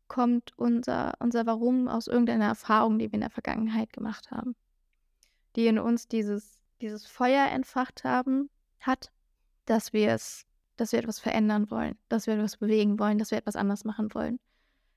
kommt 0.07 0.57
unser, 0.57 1.13
unser 1.19 1.45
Warum 1.45 1.87
aus 1.87 2.07
irgendeiner 2.07 2.47
Erfahrung, 2.47 2.97
die 2.97 3.11
wir 3.11 3.15
in 3.15 3.21
der 3.21 3.29
Vergangenheit 3.29 3.91
gemacht 3.93 4.31
haben, 4.31 4.55
die 5.55 5.67
in 5.67 5.77
uns 5.77 6.07
dieses, 6.07 6.61
dieses 6.81 7.05
Feuer 7.05 7.47
entfacht 7.47 8.03
haben, 8.03 8.49
hat, 8.79 9.11
dass 9.65 9.93
wir 9.93 10.11
es 10.11 10.45
dass 10.77 10.91
wir 10.91 10.99
etwas 10.99 11.19
verändern 11.19 11.69
wollen, 11.69 11.97
dass 12.09 12.27
wir 12.27 12.35
etwas 12.35 12.57
bewegen 12.57 12.99
wollen, 12.99 13.17
dass 13.17 13.31
wir 13.31 13.37
etwas 13.37 13.55
anders 13.55 13.83
machen 13.83 14.13
wollen. 14.13 14.39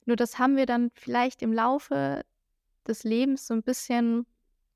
Nur 0.06 0.16
das 0.16 0.38
haben 0.38 0.56
wir 0.56 0.66
dann 0.66 0.90
vielleicht 0.94 1.42
im 1.42 1.52
Laufe 1.52 2.24
des 2.86 3.04
Lebens 3.04 3.46
so 3.46 3.54
ein 3.54 3.62
bisschen, 3.62 4.26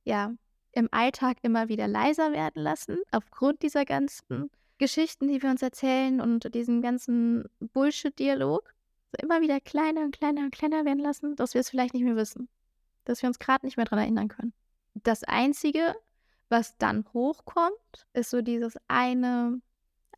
ja, 0.05 0.33
im 0.73 0.89
Alltag 0.91 1.39
immer 1.43 1.69
wieder 1.69 1.87
leiser 1.87 2.33
werden 2.33 2.63
lassen, 2.63 2.99
aufgrund 3.13 3.63
dieser 3.63 3.85
ganzen 3.85 4.51
Geschichten, 4.79 5.29
die 5.29 5.41
wir 5.43 5.51
uns 5.51 5.63
erzählen 5.63 6.21
und 6.21 6.53
diesen 6.55 6.83
ganzen 6.83 7.45
Bullshit-Dialog. 7.61 8.75
So 9.13 9.23
immer 9.23 9.41
wieder 9.41 9.61
kleiner 9.61 10.03
und 10.03 10.17
kleiner 10.17 10.43
und 10.43 10.51
kleiner 10.53 10.85
werden 10.85 10.99
lassen, 10.99 11.37
dass 11.37 11.55
wir 11.55 11.61
es 11.61 11.71
vielleicht 11.71 11.95
nicht 11.95 12.03
mehr 12.03 12.17
wissen. 12.17 12.49
Dass 13.05 13.23
wir 13.23 13.29
uns 13.29 13.39
gerade 13.39 13.65
nicht 13.65 13.77
mehr 13.77 13.87
daran 13.87 14.01
erinnern 14.01 14.29
können. 14.29 14.53
Das 14.95 15.23
Einzige, 15.25 15.95
was 16.49 16.77
dann 16.79 17.05
hochkommt, 17.13 18.07
ist 18.13 18.31
so 18.31 18.43
dieses 18.43 18.77
eine 18.89 19.61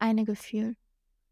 eine 0.01 0.25
Gefühl. 0.25 0.77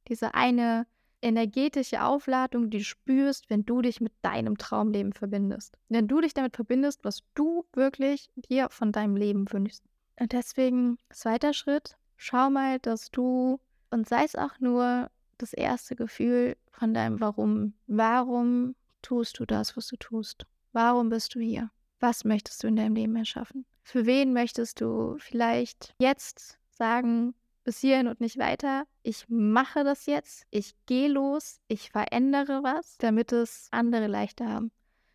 Diese 0.09 0.35
eine 0.35 0.87
energetische 1.23 2.02
Aufladung, 2.02 2.68
die 2.71 2.78
du 2.78 2.85
spürst, 2.85 3.49
wenn 3.49 3.64
du 3.64 3.80
dich 3.80 4.00
mit 4.00 4.12
deinem 4.23 4.59
Traumleben 4.59 5.12
verbindest. 5.12 5.78
Wenn 5.88 6.06
du 6.06 6.21
dich 6.21 6.35
damit 6.35 6.54
verbindest, 6.54 7.02
was 7.02 7.21
du 7.35 7.64
wirklich 7.73 8.28
dir 8.49 8.68
von 8.71 8.92
deinem 8.92 9.16
Leben 9.16 9.50
wünschst. 9.50 9.83
Und 10.21 10.33
deswegen, 10.33 10.99
zweiter 11.11 11.54
Schritt, 11.54 11.97
schau 12.16 12.50
mal, 12.50 12.78
dass 12.78 13.11
du, 13.11 13.59
und 13.90 14.06
sei 14.06 14.25
es 14.25 14.37
auch 14.37 14.61
nur 14.61 15.11
das 15.38 15.54
erste 15.54 15.97
Gefühl 15.97 16.56
von 16.71 16.94
deinem 16.94 17.21
Warum. 17.21 17.75
Warum 17.87 18.75
tust 19.02 19.38
du 19.38 19.47
das, 19.47 19.76
was 19.76 19.88
du 19.88 19.97
tust? 19.97 20.47
Warum 20.73 21.09
bist 21.09 21.35
du 21.35 21.40
hier? 21.40 21.71
Was 22.00 22.25
möchtest 22.25 22.62
du 22.62 22.68
in 22.68 22.76
deinem 22.76 22.94
Leben 22.94 23.16
erschaffen? 23.16 23.64
Für 23.83 24.06
wen 24.06 24.33
möchtest 24.33 24.80
du 24.80 25.16
vielleicht 25.18 25.94
jetzt 25.99 26.59
sagen, 26.71 27.35
bis 27.64 27.78
hierhin 27.80 28.09
und 28.09 28.21
nicht 28.21 28.38
weiter. 28.38 28.85
Ich 29.02 29.25
mache 29.28 29.83
das 29.83 30.06
jetzt. 30.06 30.47
Ich 30.50 30.75
gehe 30.87 31.09
los. 31.09 31.61
Ich 31.66 31.90
verändere 31.90 32.62
was, 32.62 32.97
damit 32.99 33.33
es 33.33 33.68
andere 33.71 34.06
leichter 34.06 34.49
haben. 34.49 34.71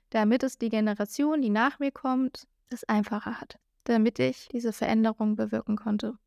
Damit 0.09 0.43
es 0.43 0.57
die 0.57 0.69
Generation, 0.69 1.41
die 1.41 1.51
nach 1.51 1.79
mir 1.79 1.91
kommt, 1.91 2.47
es 2.69 2.83
einfacher 2.83 3.39
hat. 3.39 3.59
Damit 3.83 4.19
ich 4.19 4.47
diese 4.51 4.73
Veränderung 4.73 5.35
bewirken 5.35 5.77
konnte. 5.77 6.17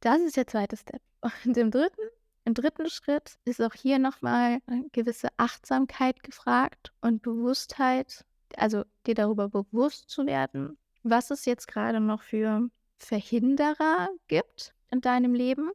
Das 0.00 0.20
ist 0.20 0.36
der 0.36 0.46
zweite 0.46 0.76
Step. 0.76 1.00
Und 1.44 1.56
im 1.56 1.70
dritten, 1.70 2.08
im 2.44 2.54
dritten 2.54 2.88
Schritt 2.90 3.36
ist 3.44 3.62
auch 3.62 3.74
hier 3.74 3.98
nochmal 3.98 4.58
eine 4.66 4.88
gewisse 4.90 5.28
Achtsamkeit 5.36 6.22
gefragt 6.22 6.92
und 7.00 7.22
Bewusstheit, 7.22 8.24
also 8.56 8.84
dir 9.06 9.14
darüber 9.14 9.48
bewusst 9.48 10.10
zu 10.10 10.26
werden, 10.26 10.76
was 11.04 11.30
es 11.30 11.44
jetzt 11.44 11.68
gerade 11.68 12.00
noch 12.00 12.22
für 12.22 12.68
Verhinderer 12.98 14.08
gibt, 14.26 14.74
in 14.92 15.00
deinem 15.00 15.34
Leben, 15.34 15.70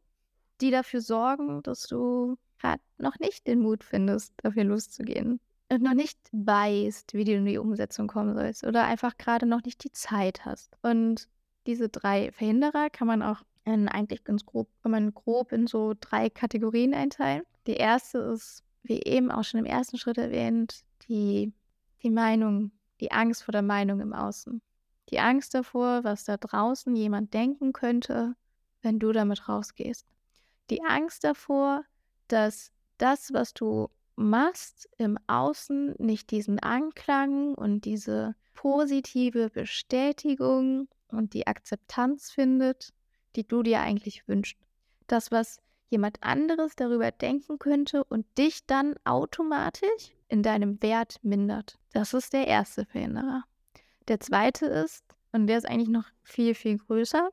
die 0.61 0.71
dafür 0.71 1.01
sorgen, 1.01 1.61
dass 1.63 1.83
du 1.87 2.37
gerade 2.59 2.81
noch 2.97 3.19
nicht 3.19 3.47
den 3.47 3.59
Mut 3.59 3.83
findest, 3.83 4.33
dafür 4.37 4.63
loszugehen. 4.63 5.39
Und 5.69 5.81
noch 5.81 5.93
nicht 5.93 6.17
weißt, 6.31 7.13
wie 7.13 7.25
du 7.25 7.33
in 7.33 7.45
die 7.45 7.57
Umsetzung 7.57 8.07
kommen 8.07 8.35
sollst 8.35 8.63
oder 8.63 8.85
einfach 8.85 9.17
gerade 9.17 9.45
noch 9.45 9.63
nicht 9.63 9.83
die 9.83 9.91
Zeit 9.91 10.45
hast. 10.45 10.77
Und 10.81 11.27
diese 11.65 11.89
drei 11.89 12.31
Verhinderer 12.31 12.89
kann 12.89 13.07
man 13.07 13.21
auch 13.21 13.41
in, 13.65 13.89
eigentlich 13.89 14.23
ganz 14.23 14.45
grob, 14.45 14.69
kann 14.81 14.91
man 14.91 15.13
grob 15.13 15.51
in 15.51 15.67
so 15.67 15.93
drei 15.99 16.29
Kategorien 16.29 16.93
einteilen. 16.93 17.43
Die 17.67 17.73
erste 17.73 18.19
ist, 18.19 18.63
wie 18.83 19.01
eben 19.01 19.29
auch 19.29 19.43
schon 19.43 19.59
im 19.59 19.65
ersten 19.65 19.97
Schritt 19.97 20.17
erwähnt, 20.17 20.85
die, 21.09 21.51
die 22.01 22.11
Meinung, 22.11 22.71
die 23.01 23.11
Angst 23.11 23.43
vor 23.43 23.51
der 23.51 23.61
Meinung 23.61 23.99
im 23.99 24.13
Außen. 24.13 24.61
Die 25.09 25.19
Angst 25.19 25.53
davor, 25.53 26.05
was 26.05 26.23
da 26.23 26.37
draußen 26.37 26.95
jemand 26.95 27.33
denken 27.33 27.73
könnte, 27.73 28.35
wenn 28.81 28.99
du 28.99 29.11
damit 29.11 29.47
rausgehst. 29.47 30.05
Die 30.69 30.83
Angst 30.83 31.23
davor, 31.23 31.83
dass 32.27 32.71
das, 32.97 33.31
was 33.33 33.53
du 33.53 33.89
machst, 34.15 34.89
im 34.97 35.17
Außen 35.27 35.95
nicht 35.99 36.31
diesen 36.31 36.59
Anklang 36.59 37.53
und 37.53 37.85
diese 37.85 38.35
positive 38.53 39.49
Bestätigung 39.49 40.87
und 41.09 41.33
die 41.33 41.47
Akzeptanz 41.47 42.31
findet, 42.31 42.93
die 43.35 43.47
du 43.47 43.63
dir 43.63 43.81
eigentlich 43.81 44.27
wünschst. 44.27 44.57
Das, 45.05 45.31
was 45.31 45.61
jemand 45.89 46.21
anderes 46.21 46.75
darüber 46.75 47.11
denken 47.11 47.59
könnte 47.59 48.03
und 48.03 48.25
dich 48.37 48.65
dann 48.65 48.95
automatisch 49.05 50.13
in 50.27 50.43
deinem 50.43 50.81
Wert 50.81 51.19
mindert. 51.21 51.77
Das 51.93 52.13
ist 52.13 52.33
der 52.33 52.47
erste 52.47 52.85
Verhinderer. 52.85 53.43
Der 54.07 54.19
zweite 54.19 54.65
ist, 54.65 55.05
und 55.31 55.47
der 55.47 55.59
ist 55.59 55.67
eigentlich 55.67 55.89
noch 55.89 56.05
viel, 56.23 56.55
viel 56.55 56.77
größer, 56.77 57.29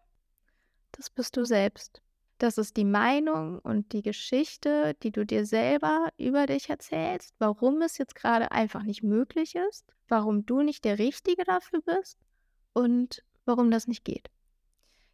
das 0.96 1.10
bist 1.10 1.36
du 1.36 1.44
selbst. 1.44 2.00
Das 2.38 2.58
ist 2.58 2.76
die 2.76 2.84
Meinung 2.84 3.58
und 3.60 3.92
die 3.92 4.02
Geschichte, 4.02 4.94
die 5.02 5.12
du 5.12 5.24
dir 5.24 5.46
selber 5.46 6.08
über 6.18 6.46
dich 6.46 6.68
erzählst, 6.68 7.34
warum 7.38 7.80
es 7.82 7.96
jetzt 7.96 8.16
gerade 8.16 8.50
einfach 8.50 8.82
nicht 8.82 9.02
möglich 9.02 9.54
ist, 9.54 9.86
warum 10.08 10.44
du 10.44 10.62
nicht 10.62 10.84
der 10.84 10.98
Richtige 10.98 11.44
dafür 11.44 11.80
bist 11.82 12.18
und 12.72 13.22
warum 13.44 13.70
das 13.70 13.86
nicht 13.86 14.04
geht. 14.04 14.30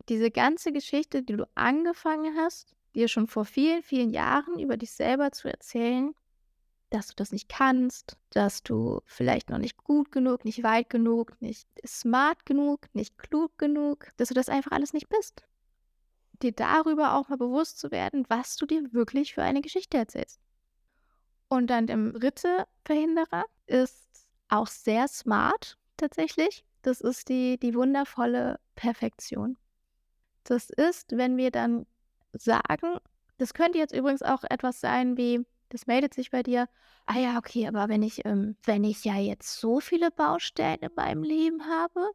Diese 0.09 0.31
ganze 0.31 0.73
Geschichte, 0.73 1.23
die 1.23 1.37
du 1.37 1.47
angefangen 1.55 2.37
hast, 2.39 2.75
dir 2.95 3.07
schon 3.07 3.27
vor 3.27 3.45
vielen, 3.45 3.83
vielen 3.83 4.11
Jahren 4.11 4.59
über 4.59 4.77
dich 4.77 4.93
selber 4.93 5.31
zu 5.31 5.49
erzählen, 5.49 6.15
dass 6.89 7.07
du 7.07 7.15
das 7.15 7.31
nicht 7.31 7.49
kannst, 7.49 8.17
dass 8.31 8.63
du 8.63 9.01
vielleicht 9.05 9.51
noch 9.51 9.59
nicht 9.59 9.77
gut 9.77 10.11
genug, 10.11 10.45
nicht 10.45 10.65
weit 10.65 10.91
genug, 10.91 11.41
nicht 11.41 11.69
smart 11.87 12.45
genug, 12.47 12.87
nicht 12.95 13.17
klug 13.19 13.57
genug, 13.59 14.09
dass 14.17 14.29
du 14.29 14.35
das 14.35 14.49
einfach 14.49 14.73
alles 14.73 14.93
nicht 14.93 15.09
bist 15.09 15.45
dir 16.43 16.53
darüber 16.53 17.15
auch 17.15 17.29
mal 17.29 17.37
bewusst 17.37 17.79
zu 17.79 17.91
werden, 17.91 18.25
was 18.29 18.57
du 18.57 18.67
dir 18.67 18.93
wirklich 18.93 19.35
für 19.35 19.43
eine 19.43 19.61
Geschichte 19.61 19.99
erzählst. 19.99 20.41
Und 21.49 21.69
dann 21.69 21.87
der 21.87 21.97
dritte 21.97 22.67
Verhinderer 22.85 23.45
ist 23.67 24.09
auch 24.49 24.69
sehr 24.69 25.09
smart 25.09 25.79
tatsächlich. 25.97 26.65
Das 26.83 27.01
ist 27.01 27.29
die, 27.29 27.59
die 27.59 27.75
wundervolle 27.75 28.59
Perfektion. 28.75 29.59
Das 30.45 30.71
ist, 30.71 31.17
wenn 31.17 31.37
wir 31.37 31.51
dann 31.51 31.87
sagen, 32.33 32.99
das 33.39 33.55
könnte 33.55 33.79
jetzt 33.79 33.95
übrigens 33.95 34.23
auch 34.23 34.45
etwas 34.49 34.81
sein 34.81 35.17
wie, 35.17 35.45
das 35.69 35.87
meldet 35.87 36.15
sich 36.15 36.31
bei 36.31 36.43
dir, 36.43 36.69
ah 37.07 37.19
ja, 37.19 37.39
okay, 37.39 37.67
aber 37.67 37.89
wenn 37.89 38.03
ich, 38.03 38.25
ähm, 38.25 38.57
wenn 38.65 38.85
ich 38.85 39.05
ja 39.05 39.17
jetzt 39.17 39.61
so 39.61 39.81
viele 39.81 40.11
Baustellen 40.11 40.81
in 40.81 40.91
meinem 40.95 41.23
Leben 41.23 41.67
habe, 41.67 42.11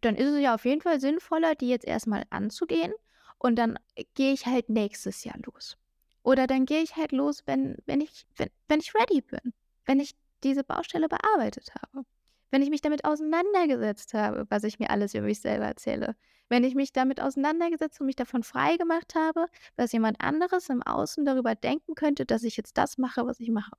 dann 0.00 0.16
ist 0.16 0.28
es 0.28 0.40
ja 0.40 0.54
auf 0.54 0.64
jeden 0.64 0.80
Fall 0.80 1.00
sinnvoller, 1.00 1.54
die 1.54 1.68
jetzt 1.68 1.86
erstmal 1.86 2.24
anzugehen 2.30 2.92
und 3.38 3.56
dann 3.56 3.78
äh, 3.94 4.04
gehe 4.14 4.32
ich 4.32 4.46
halt 4.46 4.68
nächstes 4.68 5.24
Jahr 5.24 5.38
los. 5.44 5.76
Oder 6.22 6.46
dann 6.46 6.66
gehe 6.66 6.82
ich 6.82 6.96
halt 6.96 7.12
los, 7.12 7.42
wenn, 7.46 7.76
wenn, 7.86 8.00
ich, 8.00 8.26
wenn, 8.36 8.50
wenn 8.68 8.80
ich 8.80 8.94
ready 8.94 9.22
bin. 9.22 9.54
Wenn 9.86 10.00
ich 10.00 10.14
diese 10.44 10.64
Baustelle 10.64 11.08
bearbeitet 11.08 11.72
habe. 11.74 12.04
Wenn 12.50 12.62
ich 12.62 12.70
mich 12.70 12.80
damit 12.80 13.04
auseinandergesetzt 13.04 14.14
habe, 14.14 14.46
was 14.48 14.64
ich 14.64 14.78
mir 14.78 14.90
alles 14.90 15.14
über 15.14 15.24
mich 15.24 15.40
selber 15.40 15.66
erzähle. 15.66 16.16
Wenn 16.48 16.64
ich 16.64 16.74
mich 16.74 16.92
damit 16.92 17.20
auseinandergesetzt 17.20 18.00
und 18.00 18.06
mich 18.06 18.16
davon 18.16 18.42
frei 18.42 18.76
gemacht 18.76 19.14
habe, 19.14 19.46
dass 19.76 19.92
jemand 19.92 20.20
anderes 20.20 20.68
im 20.70 20.82
Außen 20.82 21.24
darüber 21.24 21.54
denken 21.54 21.94
könnte, 21.94 22.24
dass 22.24 22.42
ich 22.42 22.56
jetzt 22.56 22.78
das 22.78 22.96
mache, 22.96 23.26
was 23.26 23.38
ich 23.40 23.50
mache. 23.50 23.72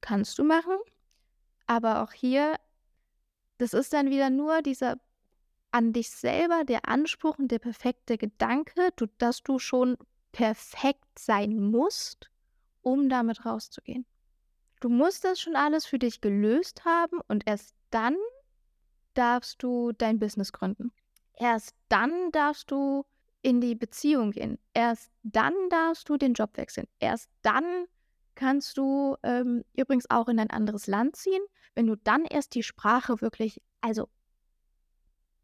Kannst 0.00 0.38
du 0.38 0.44
machen, 0.44 0.76
aber 1.66 2.02
auch 2.02 2.12
hier, 2.12 2.56
das 3.58 3.72
ist 3.72 3.92
dann 3.92 4.10
wieder 4.10 4.30
nur 4.30 4.62
dieser 4.62 4.96
an 5.76 5.92
dich 5.92 6.10
selber 6.10 6.64
der 6.64 6.88
Anspruch 6.88 7.38
und 7.38 7.48
der 7.48 7.58
perfekte 7.58 8.16
Gedanke, 8.16 8.88
dass 9.18 9.42
du 9.42 9.58
schon 9.58 9.98
perfekt 10.32 11.18
sein 11.18 11.58
musst, 11.70 12.30
um 12.80 13.10
damit 13.10 13.44
rauszugehen. 13.44 14.06
Du 14.80 14.88
musst 14.88 15.24
das 15.24 15.38
schon 15.38 15.54
alles 15.54 15.84
für 15.84 15.98
dich 15.98 16.22
gelöst 16.22 16.86
haben 16.86 17.20
und 17.28 17.46
erst 17.46 17.74
dann 17.90 18.16
darfst 19.12 19.62
du 19.62 19.92
dein 19.92 20.18
Business 20.18 20.50
gründen. 20.50 20.92
Erst 21.38 21.74
dann 21.90 22.30
darfst 22.32 22.70
du 22.70 23.04
in 23.42 23.60
die 23.60 23.74
Beziehung 23.74 24.30
gehen. 24.30 24.58
Erst 24.72 25.12
dann 25.24 25.52
darfst 25.68 26.08
du 26.08 26.16
den 26.16 26.32
Job 26.32 26.56
wechseln. 26.56 26.88
Erst 27.00 27.28
dann 27.42 27.84
kannst 28.34 28.78
du 28.78 29.16
ähm, 29.22 29.62
übrigens 29.74 30.08
auch 30.08 30.28
in 30.28 30.38
ein 30.38 30.50
anderes 30.50 30.86
Land 30.86 31.16
ziehen, 31.16 31.42
wenn 31.74 31.86
du 31.86 31.96
dann 31.96 32.24
erst 32.24 32.54
die 32.54 32.62
Sprache 32.62 33.20
wirklich, 33.20 33.60
also 33.82 34.08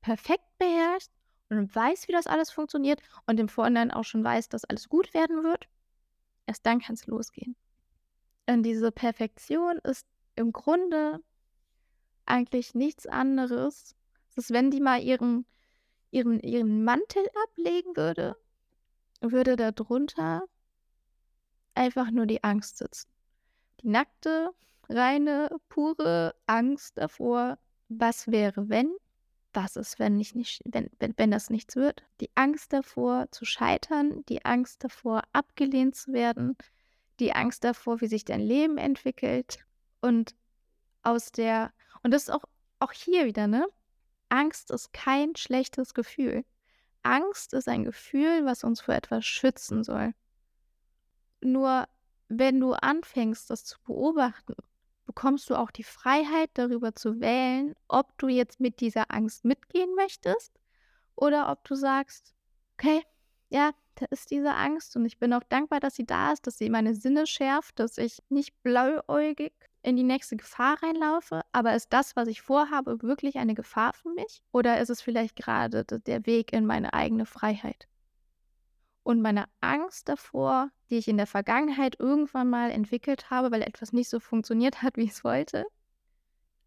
perfekt 0.02 0.44
beherrschst 0.58 1.10
und 1.48 1.74
weißt, 1.74 2.08
wie 2.08 2.12
das 2.12 2.26
alles 2.26 2.50
funktioniert 2.50 3.00
und 3.26 3.40
im 3.40 3.48
Vorhinein 3.48 3.90
auch 3.90 4.04
schon 4.04 4.22
weißt, 4.22 4.52
dass 4.52 4.64
alles 4.64 4.88
gut 4.88 5.14
werden 5.14 5.42
wird. 5.42 5.68
Erst 6.46 6.66
dann 6.66 6.80
kann 6.80 6.94
es 6.94 7.06
losgehen. 7.06 7.56
Und 8.46 8.64
diese 8.64 8.92
Perfektion 8.92 9.78
ist 9.78 10.06
im 10.34 10.52
Grunde 10.52 11.22
eigentlich 12.26 12.74
nichts 12.74 13.06
anderes. 13.06 13.94
Es 14.30 14.38
ist, 14.38 14.50
wenn 14.52 14.70
die 14.70 14.80
mal 14.80 15.00
ihren, 15.00 15.46
ihren, 16.10 16.40
ihren 16.40 16.84
Mantel 16.84 17.24
ablegen 17.44 17.96
würde, 17.96 18.36
würde 19.20 19.56
darunter 19.56 20.42
einfach 21.74 22.10
nur 22.10 22.26
die 22.26 22.42
Angst 22.42 22.78
sitzen. 22.78 23.08
Die 23.80 23.88
nackte, 23.88 24.50
reine, 24.88 25.50
pure 25.68 26.34
Angst 26.46 26.98
davor, 26.98 27.58
was 27.88 28.28
wäre, 28.28 28.68
wenn, 28.68 28.92
was 29.54 29.76
ist, 29.76 29.98
wenn, 29.98 30.18
ich 30.20 30.34
nicht, 30.34 30.62
wenn, 30.64 30.90
wenn, 30.98 31.14
wenn 31.16 31.30
das 31.30 31.50
nichts 31.50 31.76
wird. 31.76 32.04
Die 32.20 32.30
Angst 32.34 32.72
davor 32.72 33.26
zu 33.30 33.44
scheitern, 33.44 34.24
die 34.28 34.44
Angst 34.44 34.84
davor 34.84 35.22
abgelehnt 35.32 35.94
zu 35.94 36.12
werden, 36.12 36.56
die 37.20 37.32
Angst 37.32 37.64
davor, 37.64 38.00
wie 38.00 38.06
sich 38.06 38.24
dein 38.24 38.40
Leben 38.40 38.78
entwickelt. 38.78 39.64
Und 40.00 40.34
aus 41.02 41.32
der, 41.32 41.72
und 42.02 42.12
das 42.12 42.24
ist 42.24 42.30
auch, 42.30 42.44
auch 42.78 42.92
hier 42.92 43.26
wieder, 43.26 43.46
ne? 43.46 43.66
Angst 44.28 44.70
ist 44.70 44.92
kein 44.92 45.36
schlechtes 45.36 45.94
Gefühl. 45.94 46.44
Angst 47.02 47.52
ist 47.52 47.68
ein 47.68 47.84
Gefühl, 47.84 48.44
was 48.44 48.64
uns 48.64 48.80
vor 48.80 48.94
etwas 48.94 49.24
schützen 49.24 49.84
soll. 49.84 50.14
Nur 51.42 51.86
wenn 52.28 52.60
du 52.60 52.72
anfängst, 52.72 53.50
das 53.50 53.64
zu 53.64 53.78
beobachten, 53.82 54.54
bekommst 55.12 55.50
du 55.50 55.56
auch 55.56 55.70
die 55.70 55.84
Freiheit, 55.84 56.48
darüber 56.54 56.94
zu 56.94 57.20
wählen, 57.20 57.74
ob 57.86 58.16
du 58.16 58.28
jetzt 58.28 58.60
mit 58.60 58.80
dieser 58.80 59.10
Angst 59.10 59.44
mitgehen 59.44 59.94
möchtest 59.94 60.58
oder 61.14 61.50
ob 61.50 61.64
du 61.64 61.74
sagst, 61.74 62.34
okay, 62.74 63.02
ja, 63.50 63.72
da 63.96 64.06
ist 64.08 64.30
diese 64.30 64.54
Angst 64.54 64.96
und 64.96 65.04
ich 65.04 65.18
bin 65.18 65.34
auch 65.34 65.42
dankbar, 65.42 65.80
dass 65.80 65.96
sie 65.96 66.06
da 66.06 66.32
ist, 66.32 66.46
dass 66.46 66.56
sie 66.56 66.70
meine 66.70 66.94
Sinne 66.94 67.26
schärft, 67.26 67.78
dass 67.78 67.98
ich 67.98 68.22
nicht 68.30 68.62
blauäugig 68.62 69.52
in 69.82 69.96
die 69.96 70.02
nächste 70.02 70.36
Gefahr 70.36 70.82
reinlaufe. 70.82 71.42
Aber 71.52 71.74
ist 71.74 71.92
das, 71.92 72.16
was 72.16 72.28
ich 72.28 72.40
vorhabe, 72.40 73.02
wirklich 73.02 73.36
eine 73.36 73.54
Gefahr 73.54 73.92
für 73.92 74.08
mich? 74.08 74.42
Oder 74.50 74.80
ist 74.80 74.88
es 74.88 75.02
vielleicht 75.02 75.36
gerade 75.36 75.84
der 75.84 76.24
Weg 76.24 76.54
in 76.54 76.64
meine 76.64 76.94
eigene 76.94 77.26
Freiheit? 77.26 77.86
Und 79.02 79.20
meine 79.20 79.46
Angst 79.60 80.08
davor, 80.08 80.70
die 80.88 80.98
ich 80.98 81.08
in 81.08 81.16
der 81.16 81.26
Vergangenheit 81.26 81.98
irgendwann 81.98 82.48
mal 82.48 82.70
entwickelt 82.70 83.30
habe, 83.30 83.50
weil 83.50 83.62
etwas 83.62 83.92
nicht 83.92 84.08
so 84.08 84.20
funktioniert 84.20 84.82
hat, 84.82 84.96
wie 84.96 85.02
ich 85.02 85.10
es 85.10 85.24
wollte, 85.24 85.64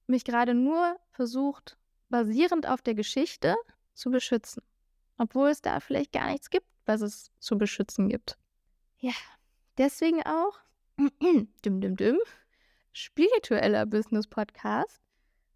mich 0.07 0.23
gerade 0.23 0.53
nur 0.53 0.97
versucht, 1.11 1.77
basierend 2.09 2.67
auf 2.67 2.81
der 2.81 2.93
Geschichte 2.93 3.55
zu 3.93 4.11
beschützen. 4.11 4.61
Obwohl 5.17 5.49
es 5.49 5.61
da 5.61 5.79
vielleicht 5.79 6.11
gar 6.11 6.29
nichts 6.29 6.49
gibt, 6.49 6.67
was 6.85 7.01
es 7.01 7.31
zu 7.39 7.57
beschützen 7.57 8.09
gibt. 8.09 8.37
Ja, 8.99 9.13
deswegen 9.77 10.21
auch 10.23 10.59
düm, 11.23 11.81
düm, 11.81 11.95
düm, 11.95 12.17
spiritueller 12.91 13.85
Business-Podcast, 13.85 15.01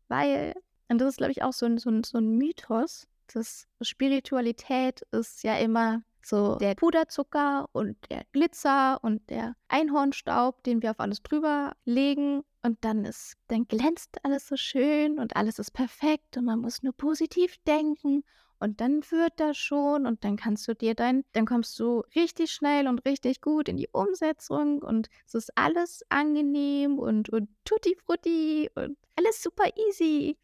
weil, 0.07 0.53
und 0.87 0.99
das 0.99 1.09
ist, 1.09 1.17
glaube 1.17 1.31
ich, 1.31 1.43
auch 1.43 1.53
so 1.53 1.65
ein, 1.65 1.77
so, 1.77 1.89
ein, 1.89 2.03
so 2.03 2.17
ein 2.17 2.37
Mythos, 2.37 3.07
dass 3.35 3.67
Spiritualität 3.81 5.01
ist 5.11 5.43
ja 5.43 5.57
immer 5.57 6.01
so 6.21 6.55
der 6.55 6.75
Puderzucker 6.75 7.67
und 7.71 7.97
der 8.09 8.23
Glitzer 8.33 8.99
und 9.01 9.27
der 9.29 9.55
Einhornstaub, 9.67 10.63
den 10.63 10.81
wir 10.81 10.91
auf 10.91 10.99
alles 10.99 11.23
drüber 11.23 11.73
legen. 11.85 12.43
Und 12.61 12.83
dann 12.83 13.05
ist, 13.05 13.35
dann 13.47 13.67
glänzt 13.67 14.17
alles 14.23 14.47
so 14.47 14.57
schön 14.57 15.17
und 15.17 15.35
alles 15.35 15.59
ist 15.59 15.71
perfekt 15.71 16.35
und 16.37 16.45
man 16.45 16.59
muss 16.59 16.83
nur 16.83 16.93
positiv 16.93 17.55
denken 17.65 18.23
und 18.59 18.81
dann 18.81 19.01
wird 19.09 19.33
das 19.37 19.57
schon 19.57 20.05
und 20.05 20.23
dann 20.25 20.35
kannst 20.35 20.67
du 20.67 20.75
dir 20.75 20.93
dein, 20.93 21.23
dann 21.31 21.45
kommst 21.45 21.79
du 21.79 22.03
richtig 22.15 22.51
schnell 22.51 22.87
und 22.87 23.05
richtig 23.05 23.39
gut 23.39 23.69
in 23.69 23.77
die 23.77 23.87
Umsetzung 23.91 24.81
und 24.81 25.07
es 25.25 25.33
ist 25.33 25.57
alles 25.57 26.03
angenehm 26.09 26.99
und, 26.99 27.29
und 27.29 27.49
tutti 27.63 27.95
frutti 27.95 28.69
und 28.75 28.97
alles 29.15 29.41
super 29.41 29.65
easy. 29.77 30.37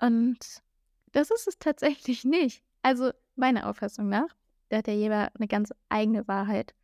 Und 0.00 0.38
das 1.12 1.30
ist 1.30 1.48
es 1.48 1.58
tatsächlich 1.58 2.24
nicht. 2.24 2.62
Also 2.82 3.10
meiner 3.36 3.68
Auffassung 3.68 4.08
nach, 4.08 4.34
da 4.68 4.78
hat 4.78 4.88
ja 4.88 4.94
jeder 4.94 5.30
eine 5.34 5.48
ganz 5.48 5.72
eigene 5.88 6.26
Wahrheit. 6.28 6.74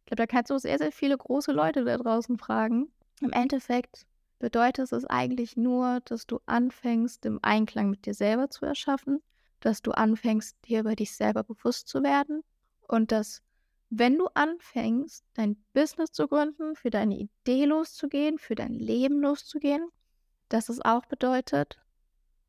Ich 0.00 0.06
glaube, 0.06 0.22
da 0.22 0.26
kannst 0.26 0.50
du 0.50 0.58
sehr, 0.58 0.78
sehr 0.78 0.92
viele 0.92 1.16
große 1.16 1.52
Leute 1.52 1.84
da 1.84 1.96
draußen 1.96 2.38
fragen. 2.38 2.92
Im 3.20 3.32
Endeffekt 3.32 4.06
bedeutet 4.38 4.92
es 4.92 5.04
eigentlich 5.06 5.56
nur, 5.56 6.00
dass 6.04 6.26
du 6.26 6.40
anfängst, 6.46 7.24
im 7.24 7.38
Einklang 7.42 7.90
mit 7.90 8.04
dir 8.04 8.14
selber 8.14 8.50
zu 8.50 8.66
erschaffen 8.66 9.22
dass 9.64 9.80
du 9.80 9.92
anfängst, 9.92 10.56
dir 10.66 10.80
über 10.80 10.94
dich 10.94 11.16
selber 11.16 11.42
bewusst 11.42 11.88
zu 11.88 12.02
werden 12.02 12.44
und 12.86 13.12
dass, 13.12 13.42
wenn 13.88 14.18
du 14.18 14.26
anfängst, 14.34 15.24
dein 15.32 15.56
Business 15.72 16.12
zu 16.12 16.28
gründen, 16.28 16.76
für 16.76 16.90
deine 16.90 17.16
Idee 17.16 17.64
loszugehen, 17.64 18.38
für 18.38 18.54
dein 18.54 18.74
Leben 18.74 19.22
loszugehen, 19.22 19.88
dass 20.50 20.68
es 20.68 20.82
auch 20.82 21.06
bedeutet, 21.06 21.80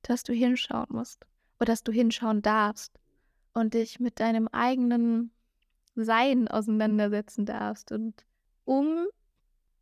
dass 0.09 0.23
du 0.23 0.33
hinschauen 0.33 0.87
musst 0.89 1.25
oder 1.59 1.67
dass 1.67 1.83
du 1.83 1.91
hinschauen 1.91 2.41
darfst 2.41 2.99
und 3.53 3.73
dich 3.73 3.99
mit 3.99 4.19
deinem 4.19 4.47
eigenen 4.47 5.31
Sein 5.95 6.47
auseinandersetzen 6.47 7.45
darfst 7.45 7.91
und 7.91 8.25
um 8.65 9.05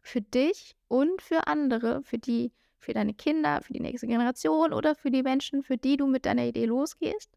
für 0.02 0.22
dich 0.22 0.76
und 0.88 1.22
für 1.22 1.48
andere, 1.48 2.04
für 2.04 2.20
die 2.20 2.52
für 2.84 2.94
deine 2.94 3.14
Kinder, 3.14 3.62
für 3.62 3.74
die 3.74 3.80
nächste 3.80 4.08
Generation 4.08 4.74
oder 4.74 4.94
für 4.94 5.10
die 5.10 5.24
Menschen, 5.24 5.64
für 5.64 5.78
die 5.78 5.98
du 5.98 6.06
mit 6.06 6.26
deiner 6.26 6.44
Idee 6.44 6.66
losgehst, 6.66 7.32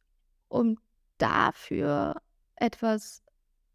um 0.49 0.77
dafür 1.19 2.21
etwas 2.57 3.23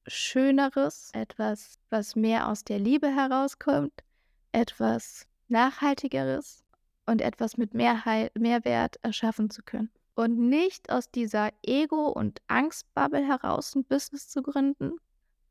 Schöneres, 0.06 1.12
etwas, 1.14 1.80
was 1.90 2.16
mehr 2.16 2.50
aus 2.50 2.64
der 2.64 2.80
Liebe 2.80 3.08
herauskommt, 3.08 4.04
etwas 4.52 5.28
Nachhaltigeres 5.48 6.61
und 7.06 7.22
etwas 7.22 7.58
mit 7.58 7.74
Mehrheit, 7.74 8.32
Mehrwert 8.38 8.98
erschaffen 9.04 9.50
zu 9.50 9.64
können. 9.64 9.90
Und 10.16 10.38
nicht 10.38 10.92
aus 10.92 11.10
dieser 11.10 11.52
Ego- 11.64 12.10
und 12.10 12.42
Angstbubble 12.48 13.26
heraus 13.26 13.76
ein 13.76 13.86
Business 13.86 14.28
zu 14.30 14.42
gründen 14.42 14.98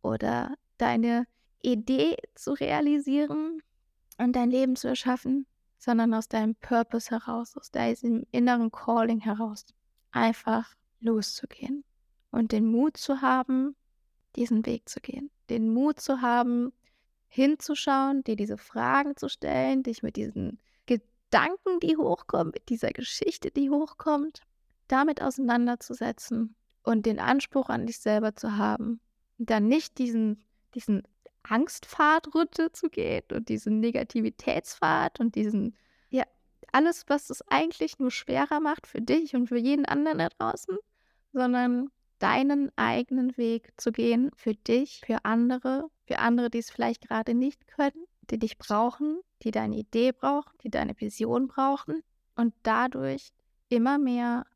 oder 0.02 0.54
deine 0.78 1.26
Idee 1.62 2.16
zu 2.34 2.52
realisieren 2.52 3.62
und 4.18 4.36
dein 4.36 4.50
Leben 4.50 4.76
zu 4.76 4.88
erschaffen, 4.88 5.46
sondern 5.78 6.12
aus 6.14 6.28
deinem 6.28 6.54
Purpose 6.56 7.10
heraus, 7.10 7.56
aus 7.56 7.70
deinem 7.70 8.26
inneren 8.30 8.70
Calling 8.70 9.20
heraus, 9.20 9.66
einfach 10.12 10.74
loszugehen 11.00 11.84
und 12.30 12.52
den 12.52 12.66
Mut 12.66 12.96
zu 12.96 13.22
haben, 13.22 13.74
diesen 14.36 14.64
Weg 14.66 14.88
zu 14.88 15.00
gehen, 15.00 15.30
den 15.48 15.72
Mut 15.72 16.00
zu 16.00 16.20
haben, 16.20 16.72
hinzuschauen, 17.28 18.22
dir 18.24 18.36
diese 18.36 18.58
Fragen 18.58 19.16
zu 19.16 19.28
stellen, 19.28 19.82
dich 19.82 20.02
mit 20.02 20.16
diesen 20.16 20.60
Gedanken, 21.30 21.78
die 21.80 21.96
hochkommen, 21.96 22.52
mit 22.52 22.68
dieser 22.68 22.90
Geschichte, 22.90 23.50
die 23.52 23.70
hochkommt, 23.70 24.42
damit 24.88 25.22
auseinanderzusetzen 25.22 26.56
und 26.82 27.06
den 27.06 27.20
Anspruch 27.20 27.68
an 27.68 27.86
dich 27.86 28.00
selber 28.00 28.34
zu 28.34 28.56
haben, 28.56 29.00
dann 29.38 29.68
nicht 29.68 29.98
diesen, 29.98 30.42
diesen 30.74 31.04
Angstpfad 31.44 32.34
runterzugehen 32.34 33.22
und 33.32 33.48
diesen 33.48 33.78
Negativitätspfad 33.78 35.20
und 35.20 35.36
diesen, 35.36 35.76
ja, 36.08 36.24
alles, 36.72 37.04
was 37.06 37.30
es 37.30 37.42
eigentlich 37.48 38.00
nur 38.00 38.10
schwerer 38.10 38.58
macht 38.58 38.88
für 38.88 39.00
dich 39.00 39.34
und 39.36 39.46
für 39.46 39.58
jeden 39.58 39.84
anderen 39.84 40.18
da 40.18 40.28
draußen, 40.30 40.78
sondern 41.32 41.90
deinen 42.18 42.72
eigenen 42.76 43.36
Weg 43.36 43.72
zu 43.76 43.92
gehen 43.92 44.32
für 44.34 44.54
dich, 44.54 45.02
für 45.06 45.24
andere, 45.24 45.88
für 46.06 46.18
andere, 46.18 46.50
die 46.50 46.58
es 46.58 46.70
vielleicht 46.70 47.08
gerade 47.08 47.34
nicht 47.34 47.68
können, 47.68 48.04
die 48.30 48.38
dich 48.38 48.58
brauchen, 48.58 49.20
die 49.42 49.50
deine 49.50 49.76
Idee 49.76 50.12
brauchen, 50.12 50.52
die 50.62 50.70
deine 50.70 50.98
Vision 50.98 51.48
brauchen 51.48 52.02
und 52.36 52.54
dadurch 52.62 53.32
immer 53.68 53.98
mehr 53.98 54.46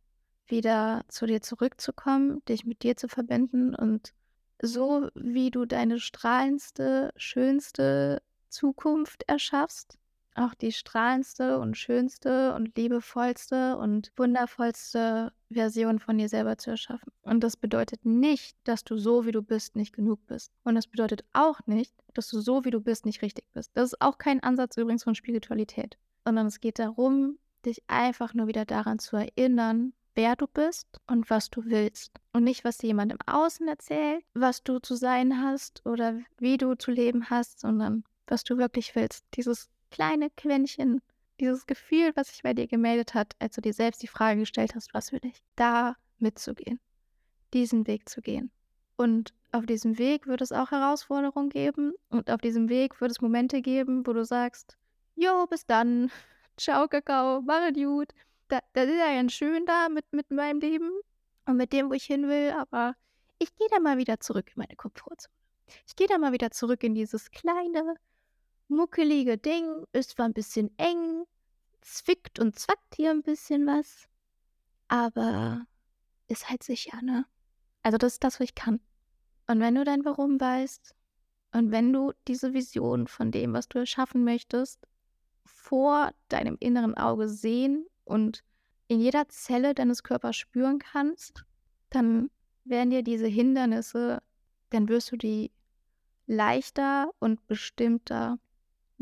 wieder 0.47 1.05
zu 1.09 1.27
dir 1.27 1.41
zurückzukommen, 1.41 2.45
dich 2.47 2.65
mit 2.65 2.83
dir 2.83 2.97
zu 2.97 3.09
verbinden 3.09 3.75
und 3.75 4.13
so 4.61 5.09
wie 5.15 5.51
du 5.51 5.65
deine 5.65 5.99
strahlendste, 6.01 7.13
schönste 7.17 8.23
Zukunft 8.49 9.25
erschaffst, 9.27 9.99
auch 10.35 10.55
die 10.55 10.73
strahlendste 10.73 11.59
und 11.59 11.77
schönste 11.77 12.55
und 12.55 12.77
liebevollste 12.77 13.77
und 13.77 14.13
wundervollste 14.17 15.33
Version 15.51 15.99
von 15.99 16.19
dir 16.19 16.29
selber 16.29 16.59
zu 16.59 16.71
erschaffen. 16.71 17.13
Und 17.23 17.41
das 17.45 17.57
bedeutet 17.57 18.05
nicht, 18.05 18.57
dass 18.65 18.85
du 18.85 18.97
so, 18.97 19.27
wie 19.27 19.33
du 19.33 19.43
bist, 19.43 19.77
nicht 19.77 19.95
genug 19.95 20.27
bist. 20.27 20.53
Und 20.65 20.75
das 20.75 20.87
bedeutet 20.87 21.25
auch 21.33 21.61
nicht, 21.67 21.95
dass 22.15 22.29
du 22.29 22.41
so, 22.41 22.65
wie 22.65 22.71
du 22.71 22.81
bist, 22.81 23.07
nicht 23.07 23.23
richtig 23.23 23.47
bist. 23.53 23.71
Das 23.75 23.93
ist 23.93 24.01
auch 24.01 24.19
kein 24.19 24.43
Ansatz 24.43 24.77
übrigens 24.77 25.05
von 25.05 25.15
Spiritualität, 25.15 25.97
sondern 26.25 26.47
es 26.47 26.61
geht 26.61 26.79
darum, 26.79 27.39
dich 27.65 27.83
einfach 27.87 28.35
nur 28.35 28.47
wieder 28.47 28.65
daran 28.65 28.99
zu 28.99 29.17
erinnern, 29.17 29.93
wer 30.15 30.37
du 30.37 30.47
bist 30.47 30.87
und 31.07 31.31
was 31.31 31.51
du 31.51 31.65
willst. 31.65 32.13
Und 32.33 32.45
nicht, 32.45 32.65
was 32.65 32.79
dir 32.79 32.89
jemand 32.89 33.13
im 33.13 33.19
Außen 33.27 33.67
erzählt, 33.69 34.25
was 34.35 34.63
du 34.63 34.79
zu 34.79 34.95
sein 34.95 35.43
hast 35.43 35.85
oder 35.87 36.19
wie 36.39 36.57
du 36.57 36.75
zu 36.75 36.91
leben 36.91 37.31
hast, 37.31 37.61
sondern 37.61 38.05
was 38.27 38.45
du 38.45 38.57
wirklich 38.59 38.95
willst. 38.95 39.25
Dieses 39.35 39.71
kleine 39.91 40.31
Quäntchen, 40.31 41.01
dieses 41.41 41.67
Gefühl, 41.67 42.13
was 42.15 42.29
sich 42.29 42.43
bei 42.43 42.55
dir 42.55 42.67
gemeldet 42.67 43.15
hat, 43.15 43.35
als 43.39 43.57
du 43.57 43.61
dir 43.61 43.73
selbst 43.73 44.03
die 44.03 44.09
Frage 44.09 44.41
gestellt 44.41 44.75
hast, 44.75 44.95
was 44.95 45.13
will 45.13 45.21
ich, 45.23 45.43
da 45.57 45.97
mitzugehen, 46.19 46.81
diesen 47.53 47.87
Weg 47.87 48.09
zu 48.09 48.21
gehen. 48.21 48.51
Und 48.97 49.35
auf 49.51 49.67
diesem 49.67 49.99
Weg 49.99 50.27
wird 50.27 50.41
es 50.41 50.53
auch 50.53 50.71
Herausforderungen 50.71 51.51
geben 51.51 51.93
und 52.09 52.31
auf 52.31 52.41
diesem 52.41 52.69
Weg 52.69 53.01
wird 53.01 53.11
es 53.11 53.21
Momente 53.21 53.63
geben, 53.63 54.07
wo 54.07 54.13
du 54.13 54.25
sagst, 54.25 54.77
jo, 55.17 55.47
bis 55.49 55.67
dann, 55.67 56.11
ciao 56.57 56.87
Kakao, 56.87 57.41
mach 57.43 57.73
gut 57.73 58.13
da, 58.49 58.61
das 58.73 58.89
ist 58.89 58.99
ja 58.99 59.15
ganz 59.15 59.33
schön 59.33 59.67
da 59.67 59.89
mit, 59.89 60.13
mit 60.13 60.31
meinem 60.31 60.61
Leben 60.61 60.91
und 61.47 61.57
mit 61.57 61.73
dem, 61.73 61.91
wo 61.91 61.95
ich 61.95 62.05
hin 62.05 62.29
will, 62.29 62.53
aber 62.53 62.95
ich 63.39 63.55
gehe 63.57 63.69
da 63.71 63.81
mal 63.81 63.99
wieder 63.99 64.21
zurück 64.21 64.49
in 64.49 64.55
meine 64.57 64.77
Komfortzone. 64.77 65.35
Ich 65.87 65.97
gehe 65.97 66.07
da 66.07 66.19
mal 66.19 66.33
wieder 66.33 66.51
zurück 66.51 66.83
in 66.85 66.95
dieses 66.95 67.31
kleine, 67.31 67.97
muckelige 68.75 69.39
Ding. 69.39 69.85
Ist 69.93 70.11
zwar 70.11 70.27
ein 70.27 70.35
bisschen 70.35 70.77
eng, 70.79 71.25
zwickt 71.81 72.39
und 72.39 72.59
zwackt 72.59 72.95
hier 72.95 73.11
ein 73.11 73.23
bisschen 73.23 73.67
was, 73.67 74.09
aber 74.89 75.67
ist 76.29 76.49
halt 76.49 76.63
sicher, 76.63 77.01
ne? 77.03 77.27
Also 77.83 77.99
das 77.99 78.15
ist 78.15 78.25
das, 78.25 78.41
was 78.41 78.45
ich 78.45 78.55
kann. 78.55 78.81
Und 79.47 79.61
wenn 79.61 79.75
du 79.75 79.85
dein 79.85 80.05
Warum 80.05 80.41
weißt 80.41 80.95
und 81.53 81.71
wenn 81.71 81.93
du 81.93 82.13
diese 82.27 82.55
Vision 82.55 83.07
von 83.07 83.31
dem, 83.31 83.53
was 83.53 83.69
du 83.69 83.79
erschaffen 83.79 84.25
möchtest, 84.25 84.81
vor 85.45 86.13
deinem 86.29 86.57
inneren 86.61 86.97
Auge 86.97 87.29
sehen 87.29 87.87
und 88.05 88.43
in 88.89 89.01
jeder 89.01 89.29
Zelle 89.29 89.75
deines 89.75 90.03
Körpers 90.03 90.37
spüren 90.37 90.79
kannst, 90.79 91.45
dann 91.91 92.31
werden 92.65 92.91
dir 92.91 93.03
diese 93.03 93.27
Hindernisse, 93.27 94.23
dann 94.71 94.89
wirst 94.89 95.13
du 95.13 95.17
die 95.17 95.53
leichter 96.27 97.11
und 97.19 97.47
bestimmter 97.47 98.39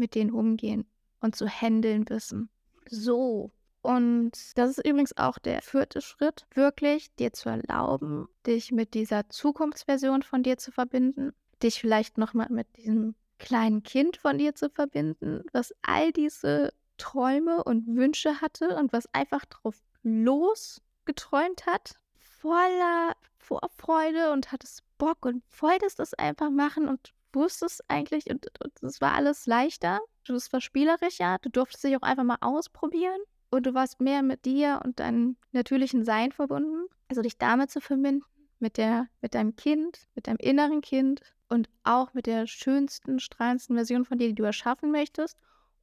mit 0.03 0.17
denen 0.17 0.33
umgehen 0.33 0.85
und 1.21 1.37
zu 1.37 1.47
handeln 1.47 2.09
wissen. 2.09 2.51
So. 2.91 3.53
Und 3.83 4.33
das 4.57 4.71
ist 4.71 4.85
übrigens 4.85 5.17
auch 5.17 5.39
der 5.39 5.63
vierte 5.63 6.01
Schritt, 6.01 6.47
wirklich 6.55 7.15
dir 7.15 7.33
zu 7.33 7.49
erlauben, 7.49 8.27
dich 8.45 8.73
mit 8.73 8.95
dieser 8.95 9.29
Zukunftsversion 9.29 10.23
von 10.23 10.43
dir 10.43 10.59
zu 10.59 10.73
verbinden, 10.73 11.33
dich 11.63 11.81
vielleicht 11.81 12.19
nochmal 12.19 12.49
mit 12.51 12.67
diesem 12.77 13.15
kleinen 13.39 13.85
Kind 13.85 14.17
von 14.17 14.39
dir 14.39 14.57
zu 14.57 14.71
verbinden, 14.71 15.45
was 15.53 15.73
all 15.83 16.13
diese 16.13 16.73
Träume 16.97 17.63
und 17.63 17.87
Wünsche 17.87 18.41
hatte 18.41 18.77
und 18.77 18.93
was 18.93 19.13
einfach 19.13 19.45
drauf 19.45 19.81
losgeträumt 20.03 21.67
hat, 21.67 21.95
voller 22.19 23.15
Vorfreude 23.39 24.33
und 24.33 24.51
hattest 24.51 24.83
Bock 24.99 25.25
und 25.25 25.45
wolltest 25.61 26.01
das 26.01 26.15
einfach 26.15 26.51
machen 26.51 26.89
und 26.89 27.13
wusstest 27.35 27.85
eigentlich, 27.89 28.31
und 28.31 28.47
es 28.83 29.01
war 29.01 29.15
alles 29.15 29.47
leichter, 29.47 30.01
du 30.25 30.35
war 30.35 30.61
spielerischer, 30.61 31.39
du 31.43 31.51
durftest 31.51 31.85
dich 31.85 31.97
auch 31.97 32.03
einfach 32.03 32.25
mal 32.25 32.39
ausprobieren 32.41 33.21
und 33.51 33.67
du 33.67 33.75
warst 33.75 34.01
mehr 34.01 34.23
mit 34.23 34.45
dir 34.45 34.81
und 34.85 35.01
deinem 35.01 35.37
natürlichen 35.53 36.05
Sein 36.05 36.33
verbunden. 36.33 36.87
Also 37.09 37.23
dich 37.23 37.37
damit 37.37 37.71
zu 37.71 37.81
verbinden, 37.81 38.25
mit, 38.59 38.79
der, 38.79 39.09
mit 39.21 39.35
deinem 39.35 39.57
Kind, 39.57 40.07
mit 40.15 40.27
deinem 40.27 40.39
inneren 40.39 40.81
Kind 40.81 41.21
und 41.49 41.69
auch 41.85 42.15
mit 42.15 42.27
der 42.27 42.47
schönsten, 42.47 43.21
strahlendsten 43.21 43.77
Version 43.77 44.05
von 44.05 44.19
dir, 44.19 44.29
die 44.29 44.35
du 44.35 44.45
erschaffen 44.45 44.91
möchtest 44.91 45.37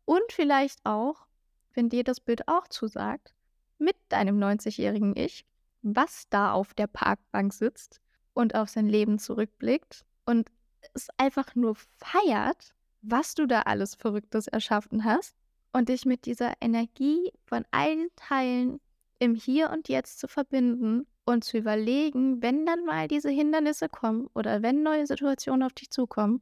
und 0.06 0.24
vielleicht 0.32 0.84
auch, 0.86 1.28
wenn 1.76 1.90
dir 1.90 2.04
das 2.04 2.20
Bild 2.20 2.48
auch 2.48 2.68
zusagt, 2.68 3.36
mit 3.78 3.96
deinem 4.10 4.40
90-jährigen 4.40 5.16
Ich, 5.16 5.46
was 5.84 6.28
da 6.30 6.52
auf 6.52 6.74
der 6.74 6.88
Parkbank 6.88 7.54
sitzt 7.54 8.02
und 8.34 8.56
auf 8.56 8.70
sein 8.70 8.88
Leben 8.88 9.20
zurückblickt 9.20 10.06
und 10.26 10.50
es 10.94 11.08
einfach 11.18 11.56
nur 11.56 11.76
feiert, 11.98 12.74
was 13.02 13.36
du 13.36 13.46
da 13.46 13.62
alles 13.62 13.96
Verrücktes 13.96 14.48
erschaffen 14.48 15.04
hast 15.04 15.36
und 15.74 15.90
dich 15.90 16.06
mit 16.06 16.26
dieser 16.26 16.54
Energie 16.62 17.32
von 17.46 17.66
allen 17.72 18.10
Teilen 18.16 18.80
im 19.20 19.36
Hier 19.36 19.70
und 19.70 19.90
Jetzt 19.90 20.20
zu 20.20 20.28
verbinden 20.28 21.06
und 21.26 21.44
zu 21.44 21.58
überlegen, 21.58 22.42
wenn 22.42 22.66
dann 22.66 22.86
mal 22.86 23.08
diese 23.08 23.30
Hindernisse 23.30 23.90
kommen 23.90 24.28
oder 24.34 24.62
wenn 24.62 24.84
neue 24.84 25.06
Situationen 25.06 25.64
auf 25.64 25.74
dich 25.74 25.90
zukommen, 25.92 26.42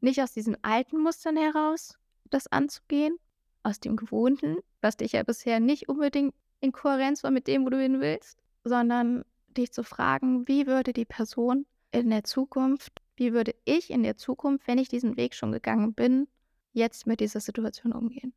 nicht 0.00 0.22
aus 0.22 0.32
diesen 0.32 0.62
alten 0.62 1.02
Mustern 1.02 1.36
heraus, 1.36 1.98
das 2.30 2.46
anzugehen, 2.46 3.18
aus 3.62 3.80
dem 3.80 3.96
Gewohnten, 3.96 4.58
was 4.80 4.96
dich 4.96 5.12
ja 5.12 5.22
bisher 5.22 5.60
nicht 5.60 5.88
unbedingt 5.88 6.34
in 6.60 6.72
Kohärenz 6.72 7.24
war 7.24 7.30
mit 7.30 7.46
dem, 7.46 7.64
wo 7.64 7.70
du 7.70 7.80
hin 7.80 8.00
willst, 8.00 8.38
sondern 8.64 9.24
dich 9.48 9.72
zu 9.72 9.82
fragen, 9.82 10.46
wie 10.46 10.66
würde 10.66 10.92
die 10.92 11.04
Person 11.04 11.66
in 11.90 12.10
der 12.10 12.24
Zukunft, 12.24 13.00
wie 13.18 13.32
würde 13.32 13.54
ich 13.64 13.90
in 13.90 14.04
der 14.04 14.16
Zukunft, 14.16 14.66
wenn 14.68 14.78
ich 14.78 14.88
diesen 14.88 15.16
Weg 15.16 15.34
schon 15.34 15.50
gegangen 15.50 15.92
bin, 15.92 16.28
jetzt 16.72 17.06
mit 17.06 17.20
dieser 17.20 17.40
Situation 17.40 17.92
umgehen? 17.92 18.32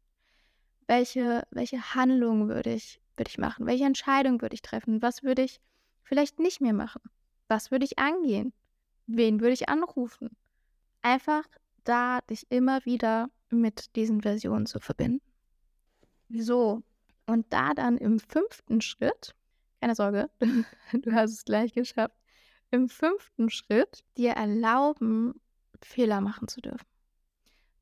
Welche, 0.87 1.47
welche 1.51 1.93
Handlung 1.93 2.49
würde 2.49 2.73
ich, 2.73 2.99
würde 3.15 3.29
ich 3.29 3.37
machen? 3.37 3.67
Welche 3.67 3.85
Entscheidung 3.85 4.41
würde 4.41 4.55
ich 4.55 4.63
treffen? 4.63 5.01
Was 5.01 5.23
würde 5.23 5.43
ich 5.43 5.61
vielleicht 6.03 6.39
nicht 6.39 6.61
mehr 6.61 6.73
machen? 6.73 7.01
Was 7.47 7.69
würde 7.69 7.85
ich 7.85 7.99
angehen? 7.99 8.53
Wen 9.05 9.39
würde 9.39 9.53
ich 9.53 9.69
anrufen? 9.69 10.35
Einfach 11.01 11.47
da 11.83 12.21
dich 12.21 12.47
immer 12.49 12.83
wieder 12.85 13.29
mit 13.49 13.95
diesen 13.95 14.21
Versionen 14.21 14.65
zu 14.65 14.79
verbinden. 14.79 15.21
So, 16.29 16.81
und 17.27 17.45
da 17.53 17.73
dann 17.73 17.97
im 17.97 18.19
fünften 18.19 18.81
Schritt, 18.81 19.35
keine 19.79 19.95
Sorge, 19.95 20.29
du 20.93 21.11
hast 21.11 21.33
es 21.33 21.45
gleich 21.45 21.73
geschafft, 21.73 22.15
im 22.71 22.89
fünften 22.89 23.49
Schritt 23.49 24.03
dir 24.17 24.31
erlauben, 24.31 25.39
Fehler 25.81 26.21
machen 26.21 26.47
zu 26.47 26.61
dürfen. 26.61 26.87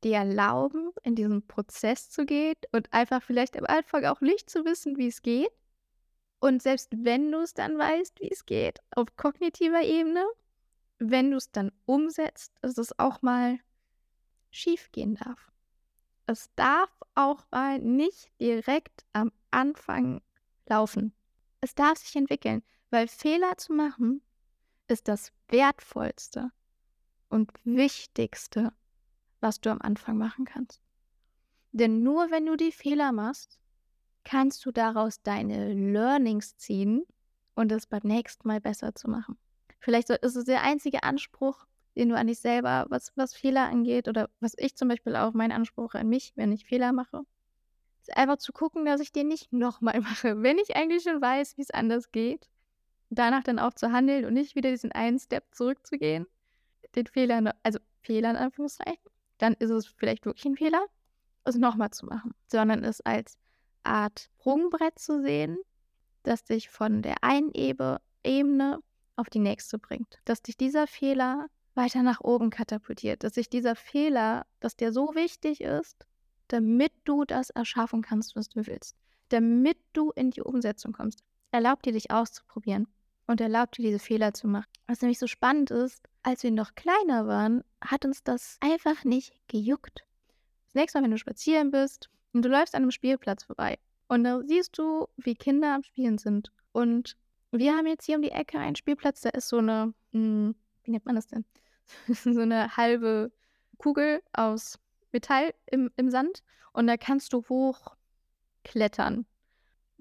Dir 0.02 0.16
erlauben, 0.16 0.90
in 1.02 1.14
diesen 1.14 1.46
Prozess 1.46 2.10
zu 2.10 2.24
gehen 2.26 2.56
und 2.72 2.92
einfach 2.92 3.22
vielleicht 3.22 3.56
am 3.56 3.66
Anfang 3.66 4.04
auch 4.06 4.20
nicht 4.20 4.50
zu 4.50 4.64
wissen, 4.64 4.96
wie 4.96 5.08
es 5.08 5.22
geht. 5.22 5.52
Und 6.40 6.62
selbst 6.62 6.88
wenn 6.96 7.30
du 7.30 7.40
es 7.40 7.54
dann 7.54 7.78
weißt, 7.78 8.20
wie 8.20 8.30
es 8.30 8.46
geht, 8.46 8.80
auf 8.96 9.14
kognitiver 9.16 9.82
Ebene, 9.82 10.24
wenn 10.98 11.30
du 11.30 11.36
es 11.36 11.50
dann 11.52 11.70
umsetzt, 11.84 12.52
dass 12.62 12.78
es 12.78 12.98
auch 12.98 13.22
mal 13.22 13.58
schief 14.50 14.90
gehen 14.90 15.16
darf. 15.16 15.52
Es 16.26 16.50
darf 16.56 16.90
auch 17.14 17.44
mal 17.50 17.78
nicht 17.78 18.30
direkt 18.40 19.04
am 19.12 19.32
Anfang 19.50 20.22
laufen. 20.66 21.12
Es 21.60 21.74
darf 21.74 21.98
sich 21.98 22.16
entwickeln, 22.16 22.62
weil 22.90 23.06
Fehler 23.08 23.56
zu 23.58 23.72
machen 23.72 24.22
ist 24.90 25.08
das 25.08 25.32
Wertvollste 25.48 26.50
und 27.28 27.50
Wichtigste, 27.64 28.72
was 29.40 29.60
du 29.60 29.70
am 29.70 29.80
Anfang 29.80 30.18
machen 30.18 30.44
kannst. 30.44 30.80
Denn 31.72 32.02
nur 32.02 32.30
wenn 32.30 32.46
du 32.46 32.56
die 32.56 32.72
Fehler 32.72 33.12
machst, 33.12 33.58
kannst 34.24 34.64
du 34.66 34.72
daraus 34.72 35.22
deine 35.22 35.72
Learnings 35.72 36.56
ziehen 36.56 37.04
und 37.54 37.72
es 37.72 37.86
beim 37.86 38.02
nächsten 38.04 38.48
Mal 38.48 38.60
besser 38.60 38.94
zu 38.94 39.08
machen. 39.08 39.38
Vielleicht 39.78 40.10
ist 40.10 40.36
es 40.36 40.44
der 40.44 40.62
einzige 40.62 41.02
Anspruch, 41.02 41.66
den 41.96 42.10
du 42.10 42.16
an 42.16 42.26
dich 42.26 42.40
selber, 42.40 42.86
was, 42.88 43.12
was 43.16 43.34
Fehler 43.34 43.68
angeht 43.68 44.08
oder 44.08 44.28
was 44.40 44.54
ich 44.56 44.76
zum 44.76 44.88
Beispiel 44.88 45.16
auch, 45.16 45.32
mein 45.32 45.52
Anspruch 45.52 45.94
an 45.94 46.08
mich, 46.08 46.32
wenn 46.36 46.52
ich 46.52 46.66
Fehler 46.66 46.92
mache, 46.92 47.22
ist 48.02 48.16
einfach 48.16 48.38
zu 48.38 48.52
gucken, 48.52 48.84
dass 48.84 49.00
ich 49.00 49.12
den 49.12 49.28
nicht 49.28 49.52
nochmal 49.52 50.00
mache, 50.00 50.42
wenn 50.42 50.58
ich 50.58 50.76
eigentlich 50.76 51.02
schon 51.02 51.20
weiß, 51.20 51.56
wie 51.56 51.62
es 51.62 51.70
anders 51.70 52.10
geht. 52.12 52.48
Danach 53.10 53.42
dann 53.42 53.58
auch 53.58 53.74
zu 53.74 53.90
handeln 53.90 54.24
und 54.24 54.34
nicht 54.34 54.54
wieder 54.54 54.70
diesen 54.70 54.92
einen 54.92 55.18
Step 55.18 55.44
zurückzugehen, 55.52 56.26
den 56.94 57.06
Fehler, 57.06 57.54
also 57.64 57.80
Fehler 58.02 58.30
in 58.30 58.36
Anführungszeichen, 58.36 59.02
dann 59.38 59.54
ist 59.54 59.70
es 59.70 59.86
vielleicht 59.86 60.26
wirklich 60.26 60.46
ein 60.46 60.56
Fehler, 60.56 60.86
es 61.44 61.56
nochmal 61.56 61.90
zu 61.90 62.06
machen, 62.06 62.34
sondern 62.46 62.84
es 62.84 63.00
als 63.00 63.36
Art 63.82 64.30
Sprungbrett 64.38 64.98
zu 64.98 65.22
sehen, 65.22 65.58
das 66.22 66.44
dich 66.44 66.70
von 66.70 67.02
der 67.02 67.24
einen 67.24 67.50
Ebene 67.52 68.78
auf 69.16 69.28
die 69.28 69.38
nächste 69.40 69.78
bringt. 69.78 70.20
Dass 70.24 70.42
dich 70.42 70.56
dieser 70.56 70.86
Fehler 70.86 71.46
weiter 71.74 72.02
nach 72.02 72.20
oben 72.20 72.50
katapultiert, 72.50 73.24
dass 73.24 73.34
sich 73.34 73.48
dieser 73.48 73.74
Fehler, 73.74 74.46
dass 74.60 74.76
der 74.76 74.92
so 74.92 75.14
wichtig 75.16 75.62
ist, 75.62 76.06
damit 76.46 76.92
du 77.04 77.24
das 77.24 77.50
erschaffen 77.50 78.02
kannst, 78.02 78.36
was 78.36 78.48
du 78.50 78.66
willst. 78.66 78.96
Damit 79.30 79.78
du 79.94 80.12
in 80.12 80.30
die 80.30 80.42
Umsetzung 80.42 80.92
kommst. 80.92 81.24
Erlaub 81.52 81.82
dir, 81.82 81.92
dich 81.92 82.10
auszuprobieren 82.10 82.86
und 83.30 83.40
erlaub 83.40 83.70
dir, 83.72 83.82
diese 83.82 84.00
Fehler 84.00 84.34
zu 84.34 84.48
machen. 84.48 84.66
Was 84.88 85.00
nämlich 85.02 85.20
so 85.20 85.28
spannend 85.28 85.70
ist, 85.70 86.08
als 86.24 86.42
wir 86.42 86.50
noch 86.50 86.74
kleiner 86.74 87.28
waren, 87.28 87.62
hat 87.80 88.04
uns 88.04 88.24
das 88.24 88.58
einfach 88.60 89.04
nicht 89.04 89.32
gejuckt. 89.46 90.04
Das 90.66 90.74
nächste 90.74 90.98
Mal, 90.98 91.04
wenn 91.04 91.12
du 91.12 91.18
spazieren 91.18 91.70
bist 91.70 92.10
und 92.32 92.44
du 92.44 92.48
läufst 92.48 92.74
an 92.74 92.82
einem 92.82 92.90
Spielplatz 92.90 93.44
vorbei 93.44 93.78
und 94.08 94.24
da 94.24 94.42
siehst 94.44 94.76
du, 94.76 95.06
wie 95.16 95.36
Kinder 95.36 95.76
am 95.76 95.84
Spielen 95.84 96.18
sind. 96.18 96.50
Und 96.72 97.16
wir 97.52 97.76
haben 97.76 97.86
jetzt 97.86 98.04
hier 98.04 98.16
um 98.16 98.22
die 98.22 98.32
Ecke 98.32 98.58
einen 98.58 98.74
Spielplatz, 98.74 99.20
da 99.20 99.30
ist 99.30 99.48
so 99.48 99.58
eine, 99.58 99.94
hm, 100.10 100.56
wie 100.82 100.90
nennt 100.90 101.06
man 101.06 101.14
das 101.14 101.28
denn? 101.28 101.44
so 102.08 102.40
eine 102.40 102.76
halbe 102.76 103.30
Kugel 103.78 104.22
aus 104.32 104.80
Metall 105.12 105.54
im, 105.66 105.92
im 105.96 106.10
Sand 106.10 106.42
und 106.72 106.88
da 106.88 106.96
kannst 106.96 107.32
du 107.32 107.44
hochklettern. 107.48 109.24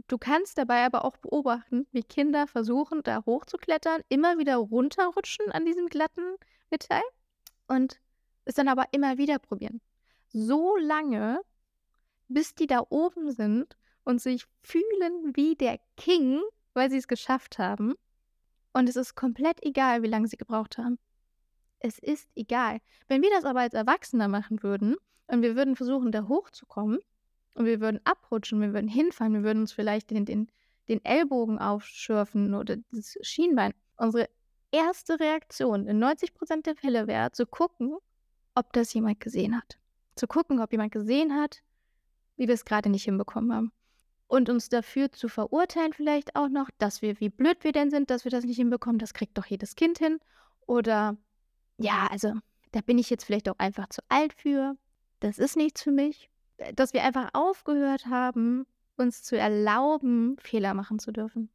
Du 0.08 0.18
kannst 0.18 0.58
dabei 0.58 0.86
aber 0.86 1.06
auch 1.06 1.18
beobachten, 1.18 1.88
wie 1.92 2.04
Kinder 2.04 2.48
versuchen, 2.48 3.04
da 3.04 3.24
hochzuklettern, 3.26 4.02
immer 4.10 4.38
wieder 4.38 4.56
runterrutschen 4.58 5.52
an 5.52 5.66
diesem 5.66 5.88
glatten 5.88 6.36
Metall 6.70 7.04
und 7.68 8.00
es 8.46 8.56
dann 8.56 8.68
aber 8.68 8.86
immer 8.92 9.18
wieder 9.18 9.40
probieren. 9.40 9.82
So 10.28 10.78
lange, 10.78 11.42
bis 12.28 12.56
die 12.56 12.68
da 12.68 12.86
oben 12.90 13.32
sind 13.32 13.78
und 14.04 14.22
sich 14.22 14.46
fühlen 14.62 15.36
wie 15.36 15.56
der 15.56 15.80
King, 15.98 16.42
weil 16.74 16.90
sie 16.90 16.98
es 16.98 17.08
geschafft 17.08 17.60
haben. 17.60 17.96
Und 18.74 18.88
es 18.88 18.96
ist 18.96 19.16
komplett 19.16 19.64
egal, 19.64 20.04
wie 20.04 20.08
lange 20.08 20.28
sie 20.28 20.38
gebraucht 20.38 20.78
haben. 20.78 21.00
Es 21.80 21.98
ist 22.00 22.30
egal. 22.36 22.80
Wenn 23.08 23.22
wir 23.22 23.30
das 23.32 23.46
aber 23.46 23.62
als 23.62 23.74
Erwachsener 23.74 24.28
machen 24.28 24.64
würden 24.64 24.96
und 25.28 25.42
wir 25.42 25.56
würden 25.56 25.76
versuchen, 25.76 26.12
da 26.12 26.28
hochzukommen 26.28 27.00
und 27.54 27.66
wir 27.66 27.80
würden 27.82 28.00
abrutschen, 28.04 28.62
wir 28.62 28.74
würden 28.74 28.88
hinfallen, 28.88 29.34
wir 29.34 29.44
würden 29.44 29.62
uns 29.62 29.72
vielleicht 29.72 30.12
den, 30.12 30.26
den, 30.26 30.48
den 30.88 31.04
Ellbogen 31.04 31.60
aufschürfen 31.60 32.54
oder 32.54 32.78
das 32.92 33.18
Schienbein. 33.22 33.74
Unsere 33.98 34.30
erste 34.72 35.20
Reaktion 35.20 35.88
in 35.88 36.00
90 36.00 36.34
Prozent 36.34 36.66
der 36.66 36.76
Fälle 36.76 37.08
wäre, 37.08 37.32
zu 37.32 37.46
gucken, 37.46 37.98
ob 38.56 38.74
das 38.74 38.94
jemand 38.94 39.20
gesehen 39.20 39.56
hat. 39.56 39.78
Zu 40.16 40.28
gucken, 40.28 40.60
ob 40.60 40.72
jemand 40.72 40.92
gesehen 40.92 41.36
hat, 41.36 41.62
wie 42.38 42.48
wir 42.48 42.54
es 42.54 42.66
gerade 42.66 42.90
nicht 42.90 43.04
hinbekommen 43.04 43.54
haben. 43.54 43.72
Und 44.28 44.50
uns 44.50 44.70
dafür 44.70 45.12
zu 45.12 45.28
verurteilen, 45.28 45.94
vielleicht 45.94 46.36
auch 46.36 46.50
noch, 46.50 46.70
dass 46.78 47.02
wir, 47.02 47.20
wie 47.20 47.30
blöd 47.30 47.64
wir 47.64 47.72
denn 47.72 47.90
sind, 47.90 48.12
dass 48.12 48.26
wir 48.26 48.32
das 48.32 48.44
nicht 48.44 48.58
hinbekommen, 48.58 49.00
das 49.00 49.14
kriegt 49.14 49.38
doch 49.38 49.46
jedes 49.46 49.76
Kind 49.76 49.98
hin. 49.98 50.20
Oder 50.68 51.18
ja, 51.78 52.08
also 52.12 52.34
da 52.72 52.82
bin 52.82 53.00
ich 53.00 53.10
jetzt 53.10 53.26
vielleicht 53.26 53.50
auch 53.50 53.58
einfach 53.58 53.90
zu 53.90 54.02
alt 54.08 54.34
für. 54.34 54.78
Das 55.20 55.40
ist 55.40 55.58
nichts 55.58 55.82
für 55.82 55.92
mich. 55.92 56.30
Dass 56.76 56.94
wir 56.94 57.04
einfach 57.04 57.30
aufgehört 57.34 58.08
haben, 58.08 58.66
uns 58.98 59.24
zu 59.24 59.38
erlauben, 59.38 60.38
Fehler 60.40 60.74
machen 60.74 61.00
zu 61.00 61.12
dürfen. 61.12 61.50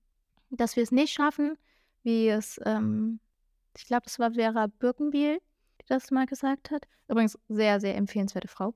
Dass 0.51 0.77
wir 0.77 0.83
es 0.83 0.93
nicht 0.93 1.13
schaffen, 1.13 1.57
wie 2.03 2.29
es, 2.29 2.61
ähm, 2.65 3.21
ich 3.77 3.87
glaube, 3.87 4.05
das 4.05 4.19
war 4.19 4.33
Vera 4.33 4.67
Birkenbiel, 4.67 5.41
die 5.81 5.87
das 5.89 6.11
mal 6.11 6.27
gesagt 6.27 6.71
hat. 6.71 6.87
Übrigens 7.09 7.39
sehr, 7.49 7.81
sehr 7.81 7.97
empfehlenswerte 7.97 8.49
Frau. 8.49 8.75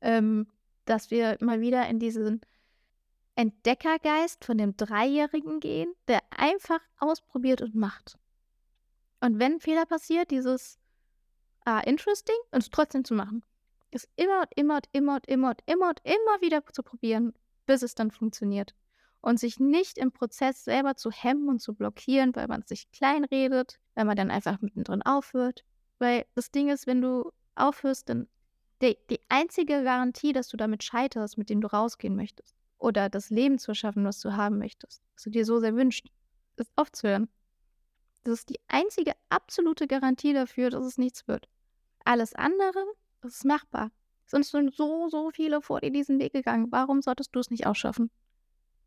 Ähm, 0.00 0.46
dass 0.84 1.10
wir 1.10 1.36
mal 1.40 1.60
wieder 1.60 1.88
in 1.88 1.98
diesen 1.98 2.40
Entdeckergeist 3.34 4.44
von 4.44 4.56
dem 4.56 4.76
Dreijährigen 4.76 5.60
gehen, 5.60 5.92
der 6.08 6.20
einfach 6.30 6.80
ausprobiert 6.98 7.60
und 7.60 7.74
macht. 7.74 8.18
Und 9.20 9.38
wenn 9.38 9.60
Fehler 9.60 9.84
passiert, 9.84 10.30
dieses 10.30 10.78
ah, 11.64 11.80
interesting 11.80 12.36
und 12.50 12.62
es 12.62 12.70
trotzdem 12.70 13.04
zu 13.04 13.14
machen. 13.14 13.44
Es 13.96 14.06
immer 14.16 14.40
und 14.40 14.50
immer 14.56 14.76
und 14.76 14.86
immer 14.92 15.14
und 15.14 15.26
immer 15.26 15.48
und 15.48 15.62
immer 15.64 15.88
und 15.88 16.00
immer 16.04 16.40
wieder 16.42 16.62
zu 16.66 16.82
probieren, 16.82 17.32
bis 17.64 17.80
es 17.80 17.94
dann 17.94 18.10
funktioniert. 18.10 18.74
Und 19.22 19.40
sich 19.40 19.58
nicht 19.58 19.96
im 19.96 20.12
Prozess 20.12 20.64
selber 20.64 20.96
zu 20.96 21.10
hemmen 21.10 21.48
und 21.48 21.60
zu 21.60 21.72
blockieren, 21.72 22.36
weil 22.36 22.46
man 22.46 22.62
sich 22.66 22.90
kleinredet, 22.92 23.78
weil 23.94 24.04
man 24.04 24.14
dann 24.14 24.30
einfach 24.30 24.60
mittendrin 24.60 25.00
aufhört. 25.00 25.64
Weil 25.98 26.26
das 26.34 26.50
Ding 26.50 26.68
ist, 26.68 26.86
wenn 26.86 27.00
du 27.00 27.32
aufhörst, 27.54 28.10
dann 28.10 28.28
die, 28.82 28.98
die 29.08 29.20
einzige 29.30 29.82
Garantie, 29.82 30.34
dass 30.34 30.48
du 30.48 30.58
damit 30.58 30.84
scheiterst, 30.84 31.38
mit 31.38 31.48
dem 31.48 31.62
du 31.62 31.68
rausgehen 31.68 32.16
möchtest, 32.16 32.54
oder 32.76 33.08
das 33.08 33.30
Leben 33.30 33.58
zu 33.58 33.70
erschaffen, 33.70 34.04
was 34.04 34.20
du 34.20 34.36
haben 34.36 34.58
möchtest, 34.58 35.02
was 35.14 35.22
du 35.22 35.30
dir 35.30 35.46
so 35.46 35.58
sehr 35.58 35.74
wünschst, 35.74 36.06
ist 36.56 36.70
aufzuhören. 36.76 37.30
Das 38.24 38.40
ist 38.40 38.50
die 38.50 38.60
einzige 38.68 39.12
absolute 39.30 39.86
Garantie 39.86 40.34
dafür, 40.34 40.68
dass 40.68 40.84
es 40.84 40.98
nichts 40.98 41.26
wird. 41.26 41.48
Alles 42.04 42.34
andere 42.34 42.84
ist 43.34 43.44
machbar. 43.44 43.90
Sonst 44.26 44.50
sind 44.50 44.74
so, 44.74 45.08
so 45.08 45.30
viele 45.30 45.62
vor 45.62 45.80
dir 45.80 45.90
diesen 45.90 46.18
Weg 46.18 46.32
gegangen. 46.32 46.68
Warum 46.70 47.00
solltest 47.00 47.34
du 47.34 47.40
es 47.40 47.50
nicht 47.50 47.66
auch 47.66 47.76
schaffen? 47.76 48.10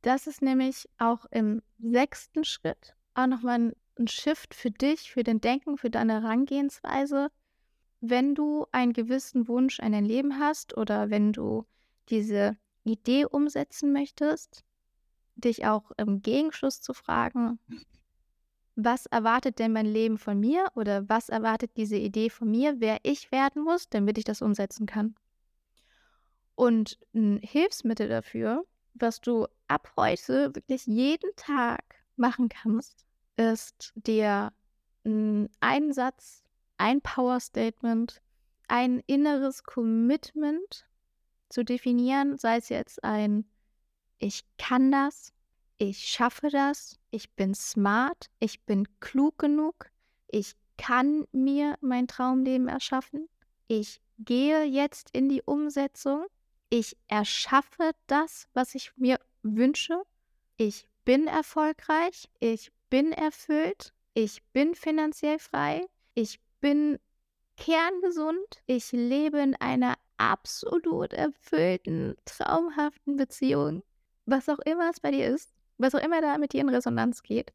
Das 0.02 0.28
ist 0.28 0.41
nämlich 0.41 0.88
auch 0.97 1.25
im 1.32 1.62
sechsten 1.80 2.43
Schritt 2.43 2.95
auch 3.13 3.28
nochmal 3.28 3.60
ein, 3.60 3.73
ein 3.97 4.08
Shift 4.08 4.54
für 4.54 4.71
dich, 4.71 5.12
für 5.12 5.23
dein 5.23 5.41
Denken, 5.41 5.78
für 5.78 5.89
deine 5.89 6.21
Herangehensweise. 6.21 7.30
Wenn 8.02 8.34
du 8.34 8.65
einen 8.71 8.93
gewissen 8.93 9.47
Wunsch 9.47 9.80
an 9.80 9.91
dein 9.91 10.06
Leben 10.06 10.39
hast 10.39 10.78
oder 10.78 11.10
wenn 11.10 11.34
du 11.34 11.65
diese 12.10 12.58
Idee 12.84 13.25
umsetzen 13.25 13.91
möchtest, 13.91 14.63
dich 15.36 15.65
auch 15.65 15.91
im 15.97 16.21
Gegenschluss 16.21 16.82
zu 16.82 16.93
fragen, 16.93 17.60
was 18.84 19.06
erwartet 19.08 19.60
denn 19.60 19.74
mein 19.74 19.86
Leben 19.86 20.18
von 20.18 20.39
mir 20.39 20.68
oder 20.76 21.08
was 21.10 21.30
erwartet 21.30 21.72
diese 21.76 21.98
Idee 21.98 22.30
von 22.30 22.50
mir, 22.50 22.80
wer 22.80 23.00
ich 23.04 23.32
werden 23.32 23.63
muss, 23.63 23.89
damit 23.89 24.18
ich 24.18 24.24
das 24.24 24.42
umsetzen 24.42 24.86
kann. 24.86 25.15
Und 26.56 26.98
ein 27.13 27.39
Hilfsmittel 27.42 28.08
dafür, 28.08 28.65
was 28.94 29.22
du 29.22 29.48
ab 29.68 29.92
heute 29.98 30.56
wirklich 30.56 30.86
jeden 30.88 31.36
Tag 31.36 31.84
machen 32.15 32.50
kannst, 32.50 33.06
ist 33.38 33.94
dir 33.96 34.52
einen 35.04 35.94
Satz, 35.94 36.44
ein 36.78 37.02
Power 37.02 37.39
Statement, 37.39 38.22
ein 38.68 39.02
inneres 39.08 39.63
Commitment 39.63 40.86
zu 41.50 41.63
definieren, 41.63 42.38
sei 42.38 42.58
es 42.58 42.70
jetzt 42.70 43.04
ein 43.04 43.46
Ich 44.20 44.44
kann 44.58 44.92
das, 44.92 45.34
ich 45.80 46.06
schaffe 46.08 46.50
das, 46.50 47.00
ich 47.10 47.32
bin 47.32 47.56
smart, 47.56 48.30
ich 48.39 48.62
bin 48.65 48.86
klug 49.00 49.39
genug, 49.39 49.89
ich 50.28 50.56
kann 50.78 51.26
mir 51.32 51.78
mein 51.82 52.08
Traumleben 52.08 52.68
erschaffen, 52.68 53.30
ich 53.68 54.02
gehe 54.20 54.65
jetzt 54.65 55.10
in 55.12 55.30
die 55.30 55.42
Umsetzung, 55.42 56.26
ich 56.70 56.98
erschaffe 57.08 57.92
das, 58.08 58.48
was 58.54 58.76
ich 58.76 58.92
mir 58.98 59.20
wünsche, 59.42 60.04
ich 60.58 60.86
bin 61.06 61.28
erfolgreich, 61.28 62.30
ich 62.42 62.72
bin 62.89 63.13
erfüllt, 63.13 63.94
ich 64.13 64.44
bin 64.52 64.76
finanziell 64.76 65.39
frei, 65.39 65.88
ich 66.13 66.42
bin 66.60 67.00
kerngesund, 67.56 68.62
ich 68.68 68.92
lebe 68.92 69.39
in 69.39 69.56
einer 69.56 69.96
absolut 70.18 71.13
erfüllten, 71.13 72.18
traumhaften 72.26 73.15
Beziehung. 73.15 73.82
Was 74.26 74.50
auch 74.50 74.60
immer 74.60 74.89
es 74.89 75.00
bei 75.00 75.12
dir 75.12 75.28
ist, 75.28 75.54
was 75.80 75.96
auch 75.96 76.04
immer 76.04 76.22
da 76.22 76.38
mit 76.38 76.54
dir 76.54 76.62
in 76.62 76.70
Resonanz 76.70 77.24
geht, 77.24 77.52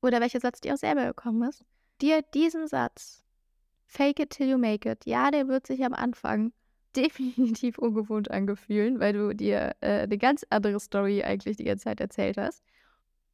oder 0.00 0.20
welcher 0.20 0.40
Satz 0.40 0.60
dir 0.60 0.74
auch 0.74 0.78
selber 0.78 1.06
gekommen 1.06 1.48
ist, 1.48 1.64
dir 2.00 2.22
diesen 2.22 2.68
Satz, 2.68 3.24
fake 3.86 4.20
it 4.20 4.30
till 4.30 4.48
you 4.48 4.58
make 4.58 4.88
it, 4.88 5.04
ja, 5.04 5.30
der 5.30 5.48
wird 5.48 5.66
sich 5.66 5.84
am 5.84 5.92
Anfang 5.92 6.52
definitiv 6.96 7.78
ungewohnt 7.78 8.30
angefühlen, 8.30 8.98
weil 8.98 9.12
du 9.12 9.34
dir 9.34 9.74
äh, 9.80 10.02
eine 10.02 10.18
ganz 10.18 10.46
andere 10.50 10.80
Story 10.80 11.22
eigentlich 11.22 11.56
die 11.56 11.64
ganze 11.64 11.84
Zeit 11.84 12.00
erzählt 12.00 12.38
hast. 12.38 12.62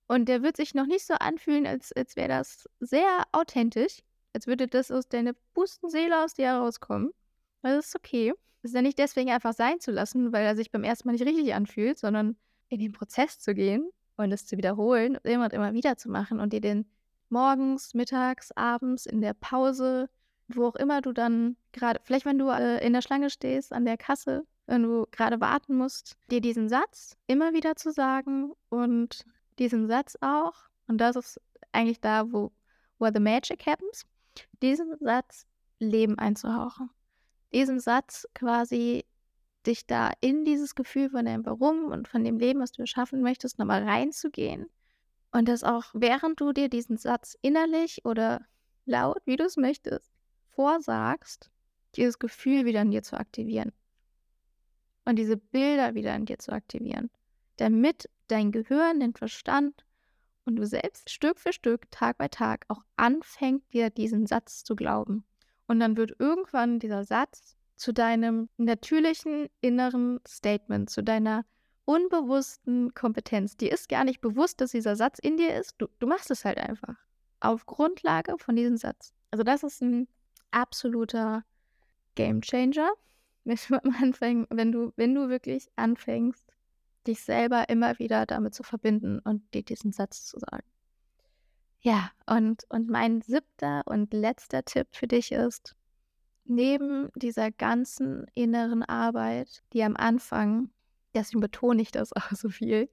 Und 0.07 0.29
der 0.29 0.43
wird 0.43 0.57
sich 0.57 0.75
noch 0.75 0.87
nicht 0.87 1.07
so 1.07 1.15
anfühlen, 1.15 1.67
als, 1.67 1.93
als 1.93 2.17
wäre 2.17 2.29
das 2.29 2.69
sehr 2.81 3.25
authentisch, 3.33 4.01
als 4.35 4.47
würde 4.47 4.67
das 4.67 4.91
aus 4.91 5.09
deiner 5.09 5.33
bewussten 5.55 5.89
Seele 5.89 6.23
aus 6.23 6.35
dir 6.35 6.47
herauskommen. 6.47 7.13
Das 7.63 7.87
ist 7.87 7.97
okay. 7.97 8.35
Das 8.61 8.71
ist 8.71 8.75
ja 8.75 8.83
nicht 8.83 8.99
deswegen 8.99 9.31
einfach 9.31 9.55
sein 9.55 9.81
zu 9.81 9.93
lassen, 9.93 10.33
weil 10.33 10.45
er 10.45 10.57
sich 10.57 10.71
beim 10.71 10.85
ersten 10.85 11.09
Mal 11.09 11.13
nicht 11.13 11.25
richtig 11.25 11.55
anfühlt, 11.55 11.99
sondern 11.99 12.37
in 12.69 12.81
den 12.81 12.93
Prozess 12.93 13.39
zu 13.39 13.55
gehen 13.55 13.91
und 14.17 14.33
es 14.33 14.47
zu 14.47 14.57
wiederholen 14.57 15.19
immer 15.23 15.45
und 15.45 15.53
immer 15.53 15.73
wieder 15.73 15.97
zu 15.97 16.11
machen 16.11 16.41
und 16.41 16.53
dir 16.53 16.61
den 16.61 16.87
morgens, 17.29 17.95
mittags, 17.95 18.53
abends, 18.53 19.07
in 19.07 19.21
der 19.21 19.35
Pause, 19.35 20.09
wo 20.49 20.67
auch 20.67 20.77
immer 20.77 21.01
du 21.01 21.13
dann 21.13 21.57
gerade, 21.73 22.01
vielleicht 22.05 22.27
wenn 22.27 22.39
du 22.39 22.49
äh, 22.49 22.85
in 22.85 22.93
der 22.93 23.03
Schlange 23.03 23.31
stehst, 23.31 23.73
an 23.73 23.85
der 23.85 23.97
Kasse, 23.97 24.47
wenn 24.67 24.83
du 24.83 25.07
gerade 25.11 25.41
warten 25.41 25.77
musst, 25.77 26.17
dir 26.31 26.41
diesen 26.41 26.69
Satz 26.69 27.17
immer 27.27 27.53
wieder 27.53 27.77
zu 27.77 27.91
sagen 27.91 28.53
und 28.69 29.25
diesen 29.59 29.89
Satz 29.89 30.17
auch, 30.21 30.55
und 30.87 30.99
das 30.99 31.17
ist 31.17 31.41
eigentlich 31.73 32.01
da, 32.01 32.33
wo 32.33 32.53
where 32.99 33.13
the 33.13 33.21
magic 33.21 33.67
happens, 33.67 34.07
diesen 34.63 34.97
Satz 34.99 35.47
Leben 35.79 36.19
einzuhauchen. 36.19 36.91
Diesen 37.53 37.81
Satz 37.81 38.27
quasi 38.35 39.05
dich 39.67 39.87
da 39.87 40.13
in 40.21 40.45
dieses 40.45 40.75
Gefühl 40.75 41.11
von 41.11 41.25
deinem 41.25 41.47
Warum 41.47 41.87
und 41.87 42.09
von 42.09 42.25
dem 42.25 42.39
Leben, 42.39 42.61
was 42.61 42.73
du 42.73 42.87
schaffen 42.87 43.23
möchtest, 43.23 43.59
nochmal 43.59 43.83
reinzugehen. 43.85 44.67
Und 45.33 45.49
das 45.49 45.65
auch, 45.65 45.85
während 45.95 46.41
du 46.41 46.53
dir 46.53 46.69
diesen 46.69 46.97
Satz 46.97 47.37
innerlich 47.43 48.05
oder 48.05 48.41
laut, 48.87 49.21
wie 49.27 49.37
du 49.37 49.45
es 49.45 49.57
möchtest, 49.57 50.13
vorsagst, 50.51 51.51
dieses 51.97 52.19
Gefühl 52.19 52.65
wieder 52.65 52.83
in 52.83 52.91
dir 52.91 53.03
zu 53.03 53.17
aktivieren. 53.19 53.73
und 55.05 55.17
diese 55.17 55.37
Bilder 55.37 55.95
wieder 55.95 56.15
in 56.17 56.25
dir 56.27 56.39
zu 56.39 56.53
aktivieren, 56.53 57.11
damit 57.57 58.09
dein 58.29 58.53
Gehirn, 58.53 59.01
den 59.01 59.15
Verstand 59.15 59.85
und 60.45 60.57
du 60.57 60.67
selbst 60.67 61.11
Stück 61.11 61.39
für 61.39 61.53
Stück, 61.53 61.91
Tag 61.91 62.19
bei 62.19 62.29
Tag 62.29 62.65
auch 62.69 62.83
anfängt, 62.97 63.73
dir 63.73 63.91
diesen 63.91 64.27
Satz 64.27 64.65
zu 64.65 64.77
glauben. 64.77 65.25
Und 65.67 65.81
dann 65.81 65.97
wird 65.97 66.17
irgendwann 66.19 66.79
dieser 66.79 67.05
Satz 67.05 67.57
zu 67.77 67.93
deinem 67.93 68.49
natürlichen 68.57 69.49
inneren 69.61 70.21
Statement, 70.27 70.91
zu 70.91 71.03
deiner 71.03 71.45
unbewussten 71.85 72.95
Kompetenz. 72.95 73.57
Die 73.57 73.69
ist 73.69 73.89
gar 73.89 74.05
nicht 74.05 74.21
bewusst, 74.21 74.61
dass 74.61 74.71
dieser 74.71 74.97
Satz 74.97 75.19
in 75.19 75.37
dir 75.37 75.59
ist. 75.59 75.75
Du, 75.79 75.89
du 75.99 76.07
machst 76.07 76.31
es 76.31 76.45
halt 76.45 76.59
einfach. 76.59 76.97
Auf 77.41 77.67
Grundlage 77.67 78.37
von 78.39 78.57
diesem 78.57 78.77
Satz. 78.77 79.13
Also 79.31 79.43
das 79.43 79.63
ist 79.63 79.83
ein 79.83 80.09
absoluter 80.51 81.45
Game 82.15 82.41
Changer. 82.41 82.91
Wenn 83.45 83.59
du 83.59 84.47
wenn 84.49 84.73
du, 84.73 84.93
wenn 84.97 85.15
du 85.15 85.29
wirklich 85.29 85.69
anfängst, 85.77 86.47
dich 87.07 87.21
selber 87.21 87.69
immer 87.69 87.99
wieder 87.99 88.25
damit 88.25 88.55
zu 88.55 88.63
verbinden 88.63 89.19
und 89.19 89.43
dir 89.53 89.63
diesen 89.63 89.93
Satz 89.93 90.25
zu 90.25 90.39
sagen. 90.39 90.65
Ja, 91.81 92.11
und, 92.27 92.65
und 92.71 92.89
mein 92.89 93.21
siebter 93.21 93.83
und 93.85 94.15
letzter 94.15 94.65
Tipp 94.65 94.89
für 94.93 95.07
dich 95.07 95.33
ist, 95.33 95.77
neben 96.45 97.11
dieser 97.15 97.51
ganzen 97.51 98.27
inneren 98.35 98.83
Arbeit, 98.83 99.63
die 99.73 99.83
am 99.83 99.97
Anfang, 99.97 100.71
deswegen 101.15 101.41
betone 101.41 101.83
ich 101.83 101.91
das 101.91 102.13
auch 102.17 102.31
so 102.33 102.49
viel, 102.49 102.89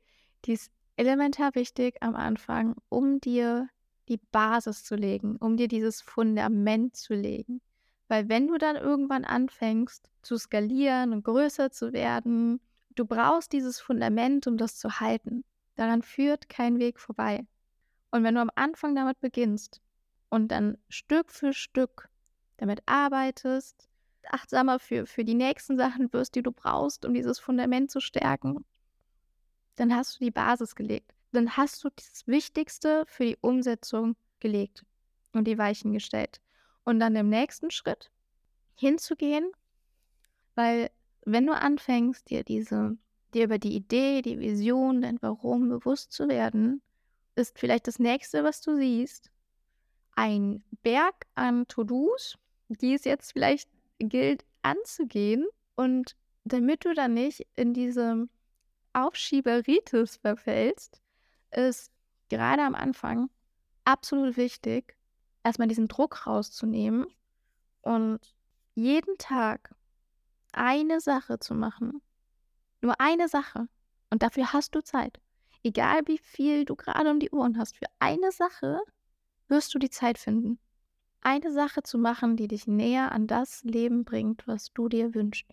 die 0.46 0.54
ist 0.54 0.72
elementar 0.96 1.56
wichtig 1.56 1.98
am 2.02 2.16
Anfang, 2.16 2.76
um 2.90 3.20
dir 3.20 3.70
die 4.10 4.18
Basis 4.18 4.84
zu 4.84 4.96
legen, 4.96 5.38
um 5.38 5.58
dir 5.58 5.68
dieses 5.68 6.02
Fundament 6.02 6.96
zu 6.96 7.14
legen. 7.14 7.62
Weil 8.08 8.28
wenn 8.28 8.48
du 8.48 8.58
dann 8.58 8.76
irgendwann 8.76 9.24
anfängst 9.24 10.12
zu 10.22 10.38
skalieren 10.38 11.14
und 11.14 11.24
größer 11.24 11.72
zu 11.72 11.94
werden, 11.94 12.60
du 12.96 13.06
brauchst 13.06 13.54
dieses 13.54 13.80
Fundament, 13.80 14.48
um 14.48 14.58
das 14.58 14.78
zu 14.78 15.00
halten. 15.00 15.46
Daran 15.76 16.02
führt 16.02 16.50
kein 16.50 16.80
Weg 16.80 17.00
vorbei. 17.00 17.48
Und 18.12 18.24
wenn 18.24 18.36
du 18.36 18.42
am 18.42 18.52
Anfang 18.56 18.96
damit 18.96 19.20
beginnst 19.22 19.82
und 20.30 20.50
dann 20.50 20.78
Stück 20.90 21.32
für 21.32 21.54
Stück 21.54 22.10
damit 22.62 22.84
arbeitest, 22.86 23.90
achtsamer 24.30 24.78
für, 24.78 25.08
für 25.08 25.26
die 25.26 25.34
nächsten 25.34 25.78
Sachen 25.78 26.14
wirst, 26.14 26.36
die 26.36 26.44
du 26.44 26.52
brauchst, 26.52 27.06
um 27.06 27.14
dieses 27.14 27.40
Fundament 27.40 27.90
zu 27.90 28.00
stärken, 28.00 28.64
dann 29.76 29.96
hast 29.96 30.20
du 30.20 30.26
die 30.26 30.32
Basis 30.32 30.76
gelegt. 30.76 31.12
Dann 31.32 31.58
hast 31.58 31.84
du 31.84 31.90
das 31.90 32.28
Wichtigste 32.28 33.04
für 33.08 33.26
die 33.26 33.38
Umsetzung 33.42 34.16
gelegt 34.40 34.86
und 35.34 35.46
die 35.46 35.58
Weichen 35.58 35.92
gestellt. 35.92 36.40
Und 36.84 37.00
dann 37.00 37.16
im 37.16 37.30
nächsten 37.30 37.72
Schritt 37.72 38.12
hinzugehen, 38.76 39.52
weil 40.54 40.92
wenn 41.26 41.48
du 41.48 41.56
anfängst, 41.56 42.30
dir 42.30 42.44
diese, 42.44 42.96
dir 43.34 43.46
über 43.46 43.58
die 43.58 43.76
Idee, 43.76 44.22
die 44.22 44.38
Vision, 44.38 45.02
dein 45.02 45.20
Warum 45.22 45.70
bewusst 45.70 46.12
zu 46.12 46.28
werden, 46.28 46.84
ist 47.36 47.58
vielleicht 47.58 47.88
das 47.88 47.98
nächste, 47.98 48.44
was 48.44 48.62
du 48.62 48.76
siehst, 48.76 49.32
ein 50.16 50.64
Berg 50.84 51.26
an 51.34 51.68
To-Dos, 51.68 52.38
die 52.80 52.94
es 52.94 53.04
jetzt 53.04 53.34
vielleicht 53.34 53.70
gilt 54.00 54.46
anzugehen. 54.62 55.46
Und 55.76 56.16
damit 56.44 56.86
du 56.86 56.94
dann 56.94 57.14
nicht 57.14 57.46
in 57.56 57.74
diese 57.74 58.28
Aufschieberitis 58.94 60.18
verfällst, 60.18 61.02
ist 61.52 61.92
gerade 62.30 62.64
am 62.64 62.76
Anfang 62.76 63.30
absolut 63.86 64.38
wichtig, 64.38 64.96
erstmal 65.44 65.68
diesen 65.68 65.88
Druck 65.88 66.28
rauszunehmen 66.28 67.08
und 67.82 68.20
jeden 68.76 69.18
Tag 69.18 69.76
eine 70.54 71.00
Sache 71.02 71.40
zu 71.40 71.54
machen. 71.54 72.02
Nur 72.82 73.00
eine 73.00 73.28
Sache. 73.28 73.68
Und 74.10 74.24
dafür 74.24 74.54
hast 74.54 74.76
du 74.76 74.82
Zeit. 74.82 75.20
Egal 75.64 76.02
wie 76.06 76.18
viel 76.18 76.66
du 76.66 76.76
gerade 76.76 77.10
um 77.10 77.20
die 77.20 77.30
Ohren 77.32 77.58
hast, 77.58 77.78
für 77.78 77.86
eine 78.00 78.32
Sache 78.32 78.80
wirst 79.48 79.74
du 79.74 79.80
die 79.80 79.90
Zeit 79.90 80.18
finden 80.18 80.60
eine 81.22 81.52
Sache 81.52 81.84
zu 81.84 81.98
machen, 81.98 82.36
die 82.36 82.48
dich 82.48 82.68
näher 82.68 83.12
an 83.12 83.28
das 83.28 83.64
Leben 83.64 84.04
bringt, 84.04 84.48
was 84.48 84.74
du 84.74 84.90
dir 84.90 85.14
wünschst. 85.14 85.48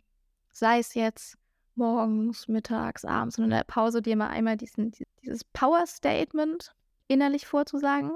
Sei 0.51 0.79
es 0.79 0.95
jetzt 0.95 1.37
morgens, 1.75 2.49
mittags, 2.49 3.05
abends 3.05 3.39
und 3.39 3.45
in 3.45 3.51
der 3.51 3.65
Pause 3.65 4.03
dir 4.03 4.17
mal 4.17 4.29
einmal 4.29 4.57
diesen, 4.57 4.93
dieses 5.23 5.45
Power-Statement 5.45 6.75
innerlich 7.07 7.47
vorzusagen 7.47 8.11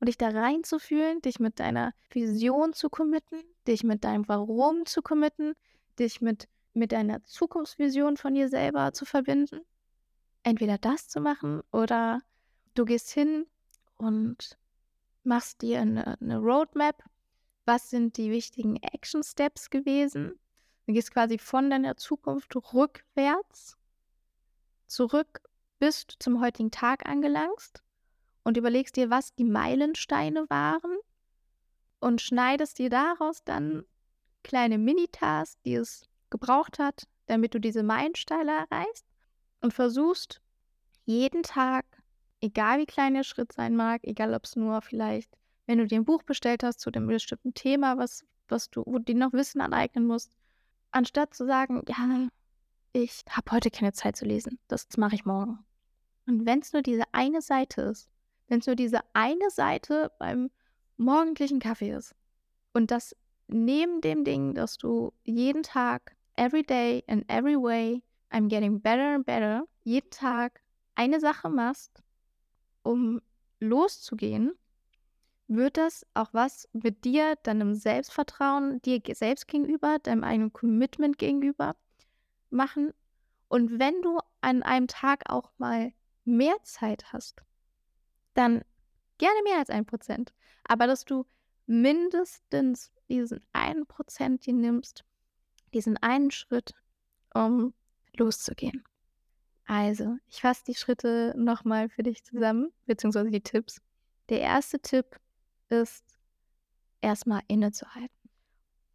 und 0.00 0.08
dich 0.08 0.18
da 0.18 0.28
reinzufühlen, 0.28 1.22
dich 1.22 1.38
mit 1.38 1.60
deiner 1.60 1.92
Vision 2.10 2.72
zu 2.72 2.90
committen, 2.90 3.40
dich 3.66 3.84
mit 3.84 4.04
deinem 4.04 4.28
Warum 4.28 4.84
zu 4.84 5.00
committen, 5.00 5.54
dich 5.98 6.20
mit, 6.20 6.48
mit 6.72 6.92
deiner 6.92 7.22
Zukunftsvision 7.22 8.16
von 8.16 8.34
dir 8.34 8.48
selber 8.48 8.92
zu 8.92 9.04
verbinden. 9.04 9.60
Entweder 10.42 10.76
das 10.76 11.08
zu 11.08 11.20
machen 11.20 11.62
oder 11.72 12.20
du 12.74 12.84
gehst 12.84 13.10
hin 13.10 13.46
und 13.96 14.58
machst 15.24 15.62
dir 15.62 15.80
eine, 15.80 16.20
eine 16.20 16.38
Roadmap. 16.38 17.02
Was 17.64 17.90
sind 17.90 18.16
die 18.16 18.30
wichtigen 18.30 18.76
Action 18.76 19.22
Steps 19.22 19.70
gewesen? 19.70 20.38
Du 20.86 20.92
gehst 20.92 21.12
quasi 21.12 21.38
von 21.38 21.70
deiner 21.70 21.96
Zukunft 21.96 22.54
rückwärts 22.74 23.78
zurück, 24.86 25.40
bis 25.78 26.06
du 26.06 26.14
zum 26.18 26.40
heutigen 26.40 26.70
Tag 26.70 27.08
angelangst 27.08 27.82
und 28.42 28.56
überlegst 28.56 28.96
dir, 28.96 29.10
was 29.10 29.34
die 29.34 29.44
Meilensteine 29.44 30.44
waren 30.50 30.96
und 32.00 32.20
schneidest 32.20 32.78
dir 32.78 32.90
daraus 32.90 33.42
dann 33.44 33.84
kleine 34.42 34.76
Mini-Tasks, 34.76 35.60
die 35.64 35.74
es 35.74 36.06
gebraucht 36.28 36.78
hat, 36.78 37.08
damit 37.26 37.54
du 37.54 37.60
diese 37.60 37.82
Meilensteine 37.82 38.66
erreichst 38.70 39.06
und 39.62 39.72
versuchst 39.72 40.42
jeden 41.06 41.42
Tag 41.42 41.86
egal 42.44 42.78
wie 42.78 42.86
klein 42.86 43.14
der 43.14 43.24
Schritt 43.24 43.52
sein 43.52 43.74
mag, 43.74 44.02
egal 44.04 44.34
ob 44.34 44.44
es 44.44 44.54
nur 44.54 44.82
vielleicht, 44.82 45.30
wenn 45.66 45.78
du 45.78 45.86
dir 45.86 45.98
ein 45.98 46.04
Buch 46.04 46.22
bestellt 46.22 46.62
hast 46.62 46.78
zu 46.78 46.90
dem 46.90 47.06
bestimmten 47.06 47.54
Thema, 47.54 47.96
was, 47.96 48.24
was 48.48 48.68
du, 48.68 48.82
wo 48.84 48.98
du 48.98 49.04
dir 49.04 49.14
noch 49.14 49.32
Wissen 49.32 49.62
aneignen 49.62 50.06
musst, 50.06 50.36
anstatt 50.90 51.32
zu 51.32 51.46
sagen, 51.46 51.82
ja, 51.88 52.28
ich 52.92 53.24
habe 53.30 53.50
heute 53.50 53.70
keine 53.70 53.92
Zeit 53.92 54.16
zu 54.16 54.26
lesen, 54.26 54.58
das 54.68 54.86
mache 54.98 55.14
ich 55.14 55.24
morgen. 55.24 55.58
Und 56.26 56.44
wenn 56.44 56.60
es 56.60 56.72
nur 56.74 56.82
diese 56.82 57.04
eine 57.12 57.40
Seite 57.40 57.80
ist, 57.80 58.10
wenn 58.48 58.60
es 58.60 58.66
nur 58.66 58.76
diese 58.76 59.00
eine 59.14 59.50
Seite 59.50 60.12
beim 60.18 60.50
morgendlichen 60.98 61.60
Kaffee 61.60 61.92
ist 61.92 62.14
und 62.74 62.90
das 62.90 63.16
neben 63.48 64.02
dem 64.02 64.22
Ding, 64.22 64.54
dass 64.54 64.76
du 64.76 65.14
jeden 65.24 65.62
Tag, 65.62 66.14
every 66.36 66.62
day, 66.62 67.02
in 67.06 67.26
every 67.28 67.56
way, 67.56 68.02
I'm 68.30 68.48
getting 68.48 68.80
better 68.80 69.14
and 69.14 69.24
better, 69.24 69.64
jeden 69.82 70.10
Tag 70.10 70.60
eine 70.94 71.20
Sache 71.20 71.48
machst, 71.48 72.03
um 72.84 73.20
loszugehen, 73.58 74.52
wird 75.48 75.76
das 75.76 76.06
auch 76.14 76.32
was 76.32 76.68
mit 76.72 77.04
dir, 77.04 77.36
deinem 77.42 77.74
Selbstvertrauen, 77.74 78.80
dir 78.82 79.00
selbst 79.12 79.48
gegenüber, 79.48 79.98
deinem 79.98 80.24
eigenen 80.24 80.52
Commitment 80.52 81.18
gegenüber 81.18 81.76
machen. 82.50 82.92
Und 83.48 83.78
wenn 83.78 84.00
du 84.02 84.18
an 84.40 84.62
einem 84.62 84.86
Tag 84.86 85.24
auch 85.28 85.50
mal 85.58 85.92
mehr 86.24 86.56
Zeit 86.62 87.12
hast, 87.12 87.42
dann 88.34 88.64
gerne 89.18 89.42
mehr 89.44 89.58
als 89.58 89.70
ein 89.70 89.86
Prozent. 89.86 90.32
Aber 90.64 90.86
dass 90.86 91.04
du 91.04 91.26
mindestens 91.66 92.90
diesen 93.08 93.44
einen 93.52 93.86
Prozent 93.86 94.46
dir 94.46 94.54
nimmst, 94.54 95.04
diesen 95.72 95.96
einen 95.98 96.30
Schritt, 96.30 96.74
um 97.34 97.74
loszugehen. 98.16 98.84
Also, 99.66 100.18
ich 100.28 100.42
fasse 100.42 100.64
die 100.66 100.74
Schritte 100.74 101.34
nochmal 101.36 101.88
für 101.88 102.02
dich 102.02 102.22
zusammen, 102.24 102.70
beziehungsweise 102.86 103.30
die 103.30 103.40
Tipps. 103.40 103.80
Der 104.28 104.40
erste 104.40 104.78
Tipp 104.80 105.18
ist, 105.68 106.04
erstmal 107.00 107.42
innezuhalten. 107.48 108.30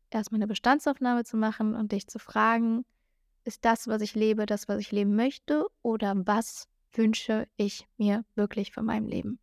Erstmal 0.09 0.39
eine 0.39 0.47
Bestandsaufnahme 0.47 1.23
zu 1.23 1.37
machen 1.37 1.75
und 1.75 1.91
dich 1.91 2.07
zu 2.07 2.19
fragen, 2.19 2.85
ist 3.43 3.63
das, 3.65 3.87
was 3.87 4.01
ich 4.01 4.15
lebe, 4.15 4.45
das, 4.45 4.67
was 4.67 4.79
ich 4.79 4.91
leben 4.91 5.15
möchte? 5.15 5.67
Oder 5.81 6.15
was 6.27 6.67
wünsche 6.93 7.47
ich 7.57 7.87
mir 7.97 8.25
wirklich 8.35 8.71
von 8.71 8.85
meinem 8.85 9.07
Leben? 9.07 9.39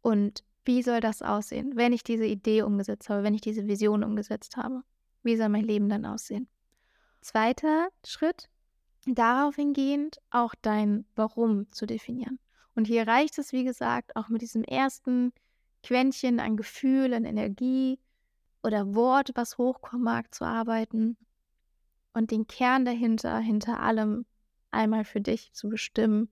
Und 0.00 0.44
wie 0.64 0.82
soll 0.82 1.00
das 1.00 1.22
aussehen, 1.22 1.72
wenn 1.76 1.92
ich 1.92 2.02
diese 2.02 2.26
Idee 2.26 2.62
umgesetzt 2.62 3.08
habe, 3.08 3.22
wenn 3.22 3.34
ich 3.34 3.40
diese 3.40 3.66
Vision 3.66 4.02
umgesetzt 4.02 4.56
habe? 4.56 4.82
Wie 5.22 5.36
soll 5.36 5.48
mein 5.48 5.64
Leben 5.64 5.88
dann 5.88 6.04
aussehen? 6.04 6.48
Zweiter 7.20 7.88
Schritt, 8.04 8.50
darauf 9.06 9.56
hingehend 9.56 10.18
auch 10.30 10.54
dein 10.62 11.04
Warum 11.14 11.70
zu 11.72 11.86
definieren. 11.86 12.38
Und 12.74 12.86
hier 12.86 13.06
reicht 13.06 13.38
es, 13.38 13.52
wie 13.52 13.64
gesagt, 13.64 14.16
auch 14.16 14.28
mit 14.28 14.42
diesem 14.42 14.64
ersten 14.64 15.32
Quäntchen 15.82 16.40
an 16.40 16.56
Gefühl, 16.56 17.12
an 17.14 17.24
Energie 17.24 17.98
oder 18.62 18.94
Wort, 18.94 19.32
was 19.34 19.58
hochkommen 19.58 20.04
mag, 20.04 20.34
zu 20.34 20.44
arbeiten 20.44 21.16
und 22.14 22.30
den 22.30 22.46
Kern 22.46 22.84
dahinter, 22.84 23.38
hinter 23.38 23.80
allem 23.80 24.24
einmal 24.70 25.04
für 25.04 25.20
dich 25.20 25.52
zu 25.52 25.68
bestimmen, 25.68 26.30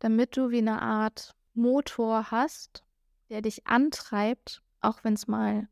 damit 0.00 0.36
du 0.36 0.50
wie 0.50 0.58
eine 0.58 0.82
Art 0.82 1.34
Motor 1.54 2.30
hast, 2.30 2.82
der 3.30 3.42
dich 3.42 3.66
antreibt, 3.66 4.62
auch 4.80 5.04
wenn 5.04 5.14
es 5.14 5.26
mal 5.26 5.68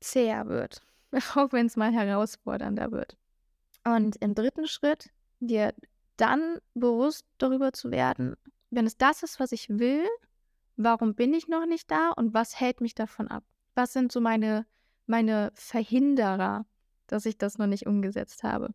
zäher 0.00 0.48
wird, 0.48 0.82
auch 1.34 1.52
wenn 1.52 1.66
es 1.66 1.76
mal 1.76 1.92
herausfordernder 1.92 2.92
wird. 2.92 3.16
Und 3.84 4.16
im 4.16 4.34
dritten 4.34 4.66
Schritt 4.66 5.10
dir 5.40 5.74
dann 6.16 6.58
bewusst 6.74 7.24
darüber 7.38 7.72
zu 7.72 7.90
werden, 7.90 8.36
wenn 8.70 8.86
es 8.86 8.96
das 8.96 9.22
ist, 9.22 9.40
was 9.40 9.52
ich 9.52 9.68
will, 9.68 10.06
warum 10.76 11.14
bin 11.14 11.34
ich 11.34 11.48
noch 11.48 11.66
nicht 11.66 11.90
da 11.90 12.10
und 12.10 12.34
was 12.34 12.60
hält 12.60 12.80
mich 12.80 12.94
davon 12.94 13.28
ab? 13.28 13.44
Was 13.74 13.92
sind 13.92 14.12
so 14.12 14.20
meine, 14.20 14.66
meine 15.06 15.50
Verhinderer, 15.54 16.66
dass 17.06 17.26
ich 17.26 17.38
das 17.38 17.58
noch 17.58 17.66
nicht 17.66 17.86
umgesetzt 17.86 18.42
habe? 18.42 18.74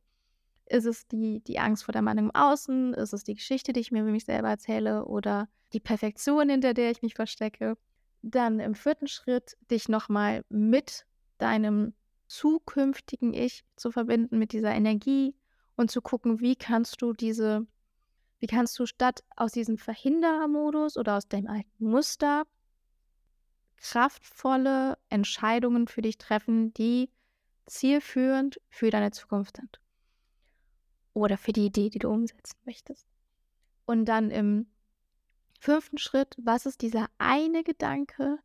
Ist 0.67 0.85
es 0.85 1.07
die, 1.07 1.41
die 1.41 1.59
Angst 1.59 1.83
vor 1.83 1.91
der 1.91 2.01
Meinung 2.01 2.25
im 2.25 2.35
Außen? 2.35 2.93
Ist 2.95 3.13
es 3.13 3.23
die 3.23 3.35
Geschichte, 3.35 3.71
die 3.71 3.79
ich 3.79 3.91
mir 3.91 4.01
über 4.01 4.11
mich 4.11 4.25
selber 4.25 4.49
erzähle? 4.49 5.05
Oder 5.05 5.47
die 5.73 5.79
Perfektion, 5.79 6.49
hinter 6.49 6.73
der 6.73 6.91
ich 6.91 7.03
mich 7.03 7.13
verstecke? 7.13 7.77
Dann 8.23 8.59
im 8.59 8.73
vierten 8.73 9.07
Schritt 9.07 9.55
dich 9.69 9.87
nochmal 9.87 10.43
mit 10.49 11.05
deinem 11.37 11.93
zukünftigen 12.27 13.33
Ich 13.33 13.63
zu 13.75 13.91
verbinden, 13.91 14.37
mit 14.37 14.51
dieser 14.51 14.73
Energie 14.73 15.35
und 15.75 15.91
zu 15.91 16.01
gucken, 16.01 16.39
wie 16.39 16.55
kannst 16.55 17.01
du 17.01 17.13
diese, 17.13 17.67
wie 18.39 18.47
kannst 18.47 18.77
du 18.79 18.85
statt 18.85 19.23
aus 19.35 19.51
diesem 19.51 19.77
Verhinderermodus 19.77 20.97
oder 20.97 21.17
aus 21.17 21.27
deinem 21.27 21.47
alten 21.47 21.85
Muster 21.85 22.45
kraftvolle 23.77 24.97
Entscheidungen 25.09 25.87
für 25.87 26.01
dich 26.01 26.17
treffen, 26.17 26.73
die 26.73 27.09
zielführend 27.65 28.59
für 28.69 28.89
deine 28.89 29.11
Zukunft 29.11 29.57
sind. 29.57 29.79
Oder 31.13 31.37
für 31.37 31.53
die 31.53 31.67
Idee, 31.67 31.89
die 31.89 31.99
du 31.99 32.09
umsetzen 32.09 32.57
möchtest. 32.65 33.07
Und 33.85 34.05
dann 34.05 34.31
im 34.31 34.67
fünften 35.59 35.97
Schritt, 35.97 36.35
was 36.37 36.65
ist 36.65 36.81
dieser 36.81 37.07
eine 37.17 37.63
Gedanke, 37.63 38.39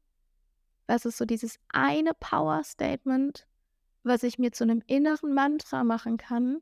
was 0.86 1.04
ist 1.04 1.18
so 1.18 1.24
dieses 1.24 1.58
eine 1.68 2.14
Power-Statement, 2.14 3.46
was 4.02 4.22
ich 4.22 4.38
mir 4.38 4.52
zu 4.52 4.64
einem 4.64 4.82
inneren 4.86 5.34
Mantra 5.34 5.84
machen 5.84 6.16
kann, 6.16 6.60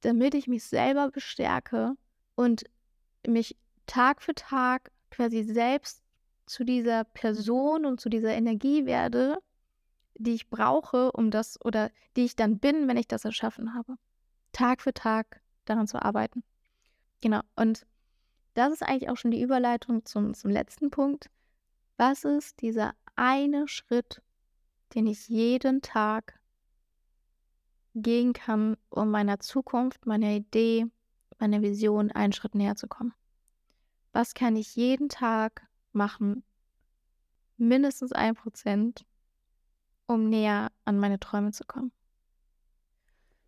damit 0.00 0.34
ich 0.34 0.46
mich 0.46 0.64
selber 0.64 1.10
bestärke 1.10 1.94
und 2.34 2.64
mich 3.26 3.56
Tag 3.86 4.22
für 4.22 4.34
Tag 4.34 4.90
quasi 5.10 5.42
selbst 5.42 6.02
zu 6.46 6.64
dieser 6.64 7.04
Person 7.04 7.84
und 7.84 8.00
zu 8.00 8.08
dieser 8.08 8.32
Energie 8.32 8.86
werde, 8.86 9.38
die 10.14 10.34
ich 10.34 10.50
brauche, 10.50 11.12
um 11.12 11.30
das 11.30 11.62
oder 11.64 11.90
die 12.16 12.24
ich 12.24 12.36
dann 12.36 12.58
bin, 12.58 12.88
wenn 12.88 12.96
ich 12.96 13.08
das 13.08 13.24
erschaffen 13.24 13.74
habe. 13.74 13.96
Tag 14.52 14.82
für 14.82 14.92
Tag 14.92 15.40
daran 15.64 15.86
zu 15.86 16.02
arbeiten. 16.02 16.42
Genau. 17.20 17.40
Und 17.56 17.86
das 18.54 18.72
ist 18.72 18.82
eigentlich 18.82 19.10
auch 19.10 19.16
schon 19.16 19.30
die 19.30 19.42
Überleitung 19.42 20.04
zum, 20.04 20.34
zum 20.34 20.50
letzten 20.50 20.90
Punkt. 20.90 21.30
Was 21.96 22.24
ist 22.24 22.60
dieser 22.60 22.94
eine 23.16 23.68
Schritt, 23.68 24.22
den 24.94 25.06
ich 25.06 25.28
jeden 25.28 25.82
Tag 25.82 26.38
gehen 27.94 28.32
kann, 28.32 28.76
um 28.88 29.10
meiner 29.10 29.40
Zukunft, 29.40 30.06
meiner 30.06 30.30
Idee, 30.30 30.86
meiner 31.38 31.62
Vision 31.62 32.10
einen 32.10 32.32
Schritt 32.32 32.54
näher 32.54 32.76
zu 32.76 32.86
kommen. 32.86 33.14
Was 34.12 34.34
kann 34.34 34.56
ich 34.56 34.76
jeden 34.76 35.08
Tag 35.08 35.66
machen, 35.92 36.42
mindestens 37.56 38.12
ein 38.12 38.34
Prozent, 38.34 39.04
um 40.06 40.28
näher 40.28 40.70
an 40.84 40.98
meine 40.98 41.20
Träume 41.20 41.52
zu 41.52 41.64
kommen? 41.64 41.92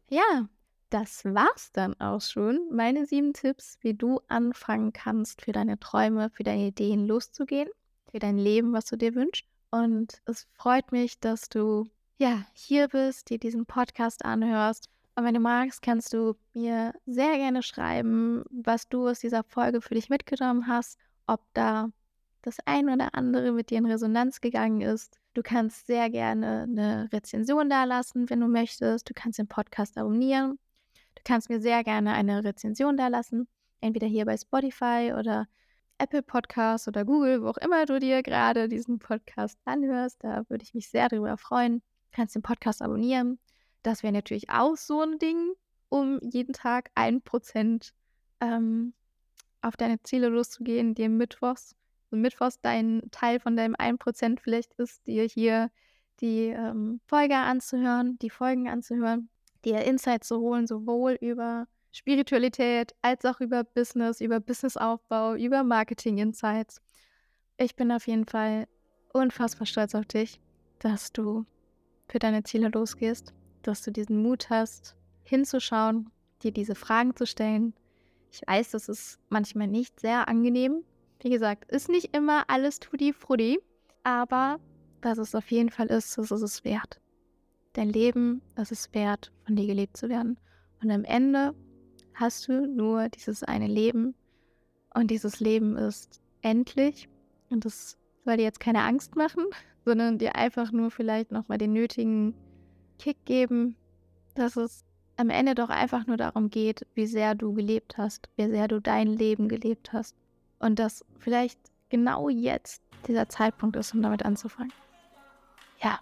Ja, 0.09 0.49
das 0.91 1.25
war's 1.25 1.73
dann 1.73 1.99
auch 2.01 2.21
schon. 2.21 2.69
Meine 2.71 3.07
sieben 3.07 3.33
Tipps, 3.33 3.79
wie 3.81 3.95
du 3.95 4.21
anfangen 4.29 4.93
kannst, 4.93 5.43
für 5.43 5.53
deine 5.53 5.81
Träume, 5.81 6.31
für 6.31 6.43
deine 6.43 6.67
Ideen 6.67 7.07
loszugehen, 7.07 7.71
für 8.11 8.19
dein 8.19 8.37
Leben, 8.37 8.73
was 8.73 8.85
du 8.87 8.97
dir 8.97 9.15
wünschst. 9.15 9.47
Und 9.73 10.21
es 10.27 10.47
freut 10.53 10.93
mich, 10.93 11.19
dass 11.19 11.49
du 11.49 11.89
ja 12.19 12.45
hier 12.53 12.89
bist, 12.89 13.31
dir 13.31 13.39
diesen 13.39 13.65
Podcast 13.65 14.23
anhörst. 14.23 14.91
Und 15.17 15.25
wenn 15.25 15.33
du 15.33 15.41
magst, 15.41 15.81
kannst 15.81 16.13
du 16.13 16.37
mir 16.53 16.93
sehr 17.07 17.39
gerne 17.39 17.63
schreiben, 17.63 18.45
was 18.51 18.89
du 18.89 19.09
aus 19.09 19.21
dieser 19.21 19.43
Folge 19.45 19.81
für 19.81 19.95
dich 19.95 20.11
mitgenommen 20.11 20.69
hast, 20.69 20.99
ob 21.27 21.41
da 21.55 21.89
das 22.43 22.59
ein 22.67 22.91
oder 22.91 23.15
andere 23.15 23.53
mit 23.53 23.71
dir 23.71 23.79
in 23.79 23.87
Resonanz 23.87 24.43
gegangen 24.43 24.83
ist. 24.83 25.19
Du 25.33 25.43
kannst 25.43 25.87
sehr 25.87 26.11
gerne 26.11 26.65
eine 26.65 27.09
Rezension 27.11 27.71
da 27.71 27.85
lassen, 27.85 28.29
wenn 28.29 28.41
du 28.41 28.49
möchtest. 28.49 29.09
Du 29.09 29.15
kannst 29.15 29.39
den 29.39 29.49
Podcast 29.49 29.97
abonnieren. 29.97 30.59
Du 31.15 31.23
kannst 31.25 31.49
mir 31.49 31.61
sehr 31.61 31.83
gerne 31.83 32.13
eine 32.13 32.45
Rezension 32.45 32.99
da 32.99 33.09
lassen, 33.09 33.49
entweder 33.81 34.07
hier 34.07 34.27
bei 34.27 34.37
Spotify 34.37 35.15
oder 35.19 35.47
Apple 36.03 36.23
Podcasts 36.23 36.89
oder 36.89 37.05
Google, 37.05 37.45
wo 37.45 37.49
auch 37.49 37.59
immer 37.59 37.87
du 37.87 38.01
dir 38.01 38.25
gerade 38.25 38.69
diesen 38.69 38.99
Podcast 38.99 39.57
anhörst. 39.65 40.17
Da 40.25 40.43
würde 40.49 40.65
ich 40.65 40.75
mich 40.75 40.89
sehr 40.89 41.09
darüber 41.09 41.37
freuen. 41.37 41.79
Du 41.79 42.17
kannst 42.17 42.35
den 42.35 42.43
Podcast 42.43 42.83
abonnieren. 42.83 43.39
Das 43.85 44.03
wäre 44.03 44.13
natürlich 44.13 44.51
auch 44.51 44.77
so 44.77 45.01
ein 45.01 45.21
Ding, 45.21 45.53
um 45.91 46.19
jeden 46.21 46.55
Tag 46.55 46.91
ein 46.97 47.23
Prozent 47.23 47.95
ähm, 48.41 48.95
auf 49.61 49.77
deine 49.77 50.03
Ziele 50.03 50.29
loszugehen, 50.29 50.97
dir 50.97 51.09
mittwochs 51.09 51.77
und 52.11 52.21
mittwochs 52.21 52.61
dein 52.61 53.03
Teil 53.13 53.39
von 53.39 53.57
deinem 53.57 53.77
1% 53.77 54.41
vielleicht 54.41 54.75
ist, 54.75 55.07
dir 55.07 55.23
hier 55.23 55.71
die 56.21 56.49
ähm, 56.49 57.01
Folge 57.07 57.37
anzuhören, 57.37 58.19
die 58.19 58.31
Folgen 58.31 58.69
anzuhören, 58.69 59.29
dir 59.65 59.85
Insights 59.85 60.27
zu 60.27 60.41
holen, 60.41 60.67
sowohl 60.67 61.17
über 61.21 61.69
Spiritualität 61.93 62.95
als 63.03 63.25
auch 63.27 63.41
über 63.41 63.65
Business, 63.65 64.21
über 64.21 64.41
Businessaufbau, 64.41 65.35
über 65.35 65.63
Marketing-Insights. 65.63 66.81
Ich 67.59 67.77
bin 67.77 67.93
auf 67.93 68.07
jeden 68.07 68.25
Fall 68.25 68.67
unfassbar 69.13 69.67
stolz 69.67 69.95
auf 69.95 70.07
dich, 70.07 70.41
dass 70.79 71.13
du 71.13 71.45
für 72.09 72.19
deine 72.19 72.43
Ziele 72.45 72.69
losgehst, 72.69 73.35
dass 73.63 73.83
du 73.83 73.93
diesen 73.93 74.23
Mut 74.23 74.49
hast, 74.49 74.97
hinzuschauen, 75.23 76.11
dir 76.43 76.51
diese 76.51 76.75
Fragen 76.75 77.15
zu 77.15 77.27
stellen. 77.27 77.75
Ich 78.31 78.41
weiß, 78.47 78.71
das 78.71 78.89
ist 78.89 79.21
manchmal 79.29 79.69
nicht 79.69 80.01
sehr 80.01 80.29
angenehm. 80.29 80.85
Wie 81.21 81.31
gesagt, 81.31 81.71
ist 81.71 81.91
nicht 81.91 82.17
immer 82.17 82.45
alles 82.49 82.81
tutti 82.81 83.13
frutti, 83.13 83.61
aber 84.03 84.59
was 85.03 85.19
es 85.19 85.35
auf 85.35 85.51
jeden 85.51 85.71
Fall 85.71 85.87
ist, 85.87 86.17
das 86.17 86.31
ist 86.31 86.43
es 86.43 86.65
wert. 86.65 87.01
Dein 87.75 87.91
Leben, 87.91 88.43
es 88.57 88.71
ist 88.71 88.95
wert, 88.95 89.31
von 89.45 89.57
dir 89.57 89.67
gelebt 89.67 89.97
zu 89.97 90.09
werden. 90.09 90.39
Und 90.83 90.91
am 90.91 91.05
Ende 91.05 91.55
hast 92.15 92.49
du 92.49 92.67
nur 92.67 93.09
dieses 93.09 93.43
eine 93.43 93.67
Leben 93.67 94.15
und 94.95 95.11
dieses 95.11 95.41
Leben 95.41 95.77
ist 95.77 96.21
endlich 96.43 97.09
und 97.51 97.65
das 97.65 97.99
soll 98.25 98.37
dir 98.37 98.45
jetzt 98.45 98.61
keine 98.61 98.83
Angst 98.83 99.17
machen, 99.17 99.45
sondern 99.85 100.19
dir 100.19 100.37
einfach 100.37 100.73
nur 100.73 100.91
vielleicht 100.91 101.33
nochmal 101.33 101.59
den 101.59 101.73
nötigen 101.73 102.35
Kick 102.99 103.25
geben, 103.25 103.77
dass 104.35 104.57
es 104.57 104.85
am 105.17 105.31
Ende 105.31 105.55
doch 105.55 105.69
einfach 105.69 106.07
nur 106.07 106.17
darum 106.17 106.51
geht, 106.51 106.87
wie 106.95 107.07
sehr 107.07 107.35
du 107.35 107.53
gelebt 107.53 107.99
hast, 107.99 108.29
wie 108.37 108.49
sehr 108.49 108.69
du 108.69 108.81
dein 108.81 109.09
Leben 109.09 109.49
gelebt 109.49 109.93
hast 109.93 110.17
und 110.59 110.79
dass 110.79 111.05
vielleicht 111.19 111.59
genau 111.91 112.29
jetzt 112.29 112.83
dieser 113.07 113.29
Zeitpunkt 113.29 113.77
ist, 113.77 113.95
um 113.95 114.03
damit 114.03 114.25
anzufangen. 114.25 114.73
Ja, 115.83 115.99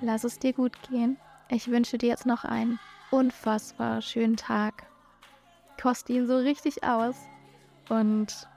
lass 0.00 0.24
es 0.24 0.38
dir 0.38 0.52
gut 0.52 0.76
gehen. 0.88 1.16
Ich 1.48 1.70
wünsche 1.70 1.98
dir 1.98 2.08
jetzt 2.08 2.26
noch 2.26 2.44
einen 2.44 2.78
unfassbar 3.10 4.02
schönen 4.02 4.36
Tag 4.36 4.86
koste 5.80 6.12
ihn 6.12 6.26
so 6.26 6.36
richtig 6.36 6.84
aus 6.84 7.16
und 7.88 8.48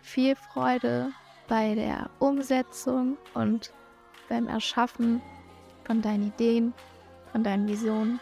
viel 0.00 0.36
Freude 0.36 1.12
bei 1.48 1.74
der 1.74 2.10
Umsetzung 2.18 3.16
und 3.34 3.72
beim 4.28 4.48
Erschaffen 4.48 5.22
von 5.84 6.02
deinen 6.02 6.28
Ideen, 6.28 6.74
von 7.32 7.44
deinen 7.44 7.68
Visionen 7.68 8.20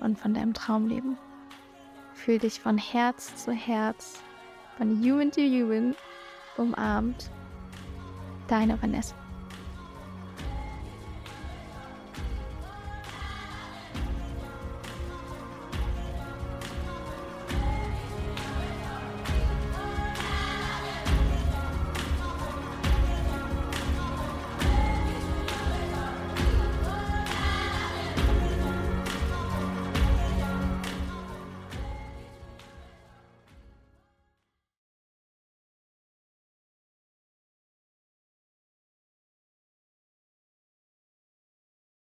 und 0.00 0.18
von 0.18 0.34
deinem 0.34 0.54
Traumleben. 0.54 1.16
Fühl 2.14 2.38
dich 2.38 2.60
von 2.60 2.76
Herz 2.76 3.44
zu 3.44 3.52
Herz, 3.52 4.22
von 4.76 5.02
Human 5.02 5.30
to 5.30 5.40
Human 5.40 5.94
umarmt. 6.56 7.30
Deine 8.48 8.80
Vanessa. 8.82 9.19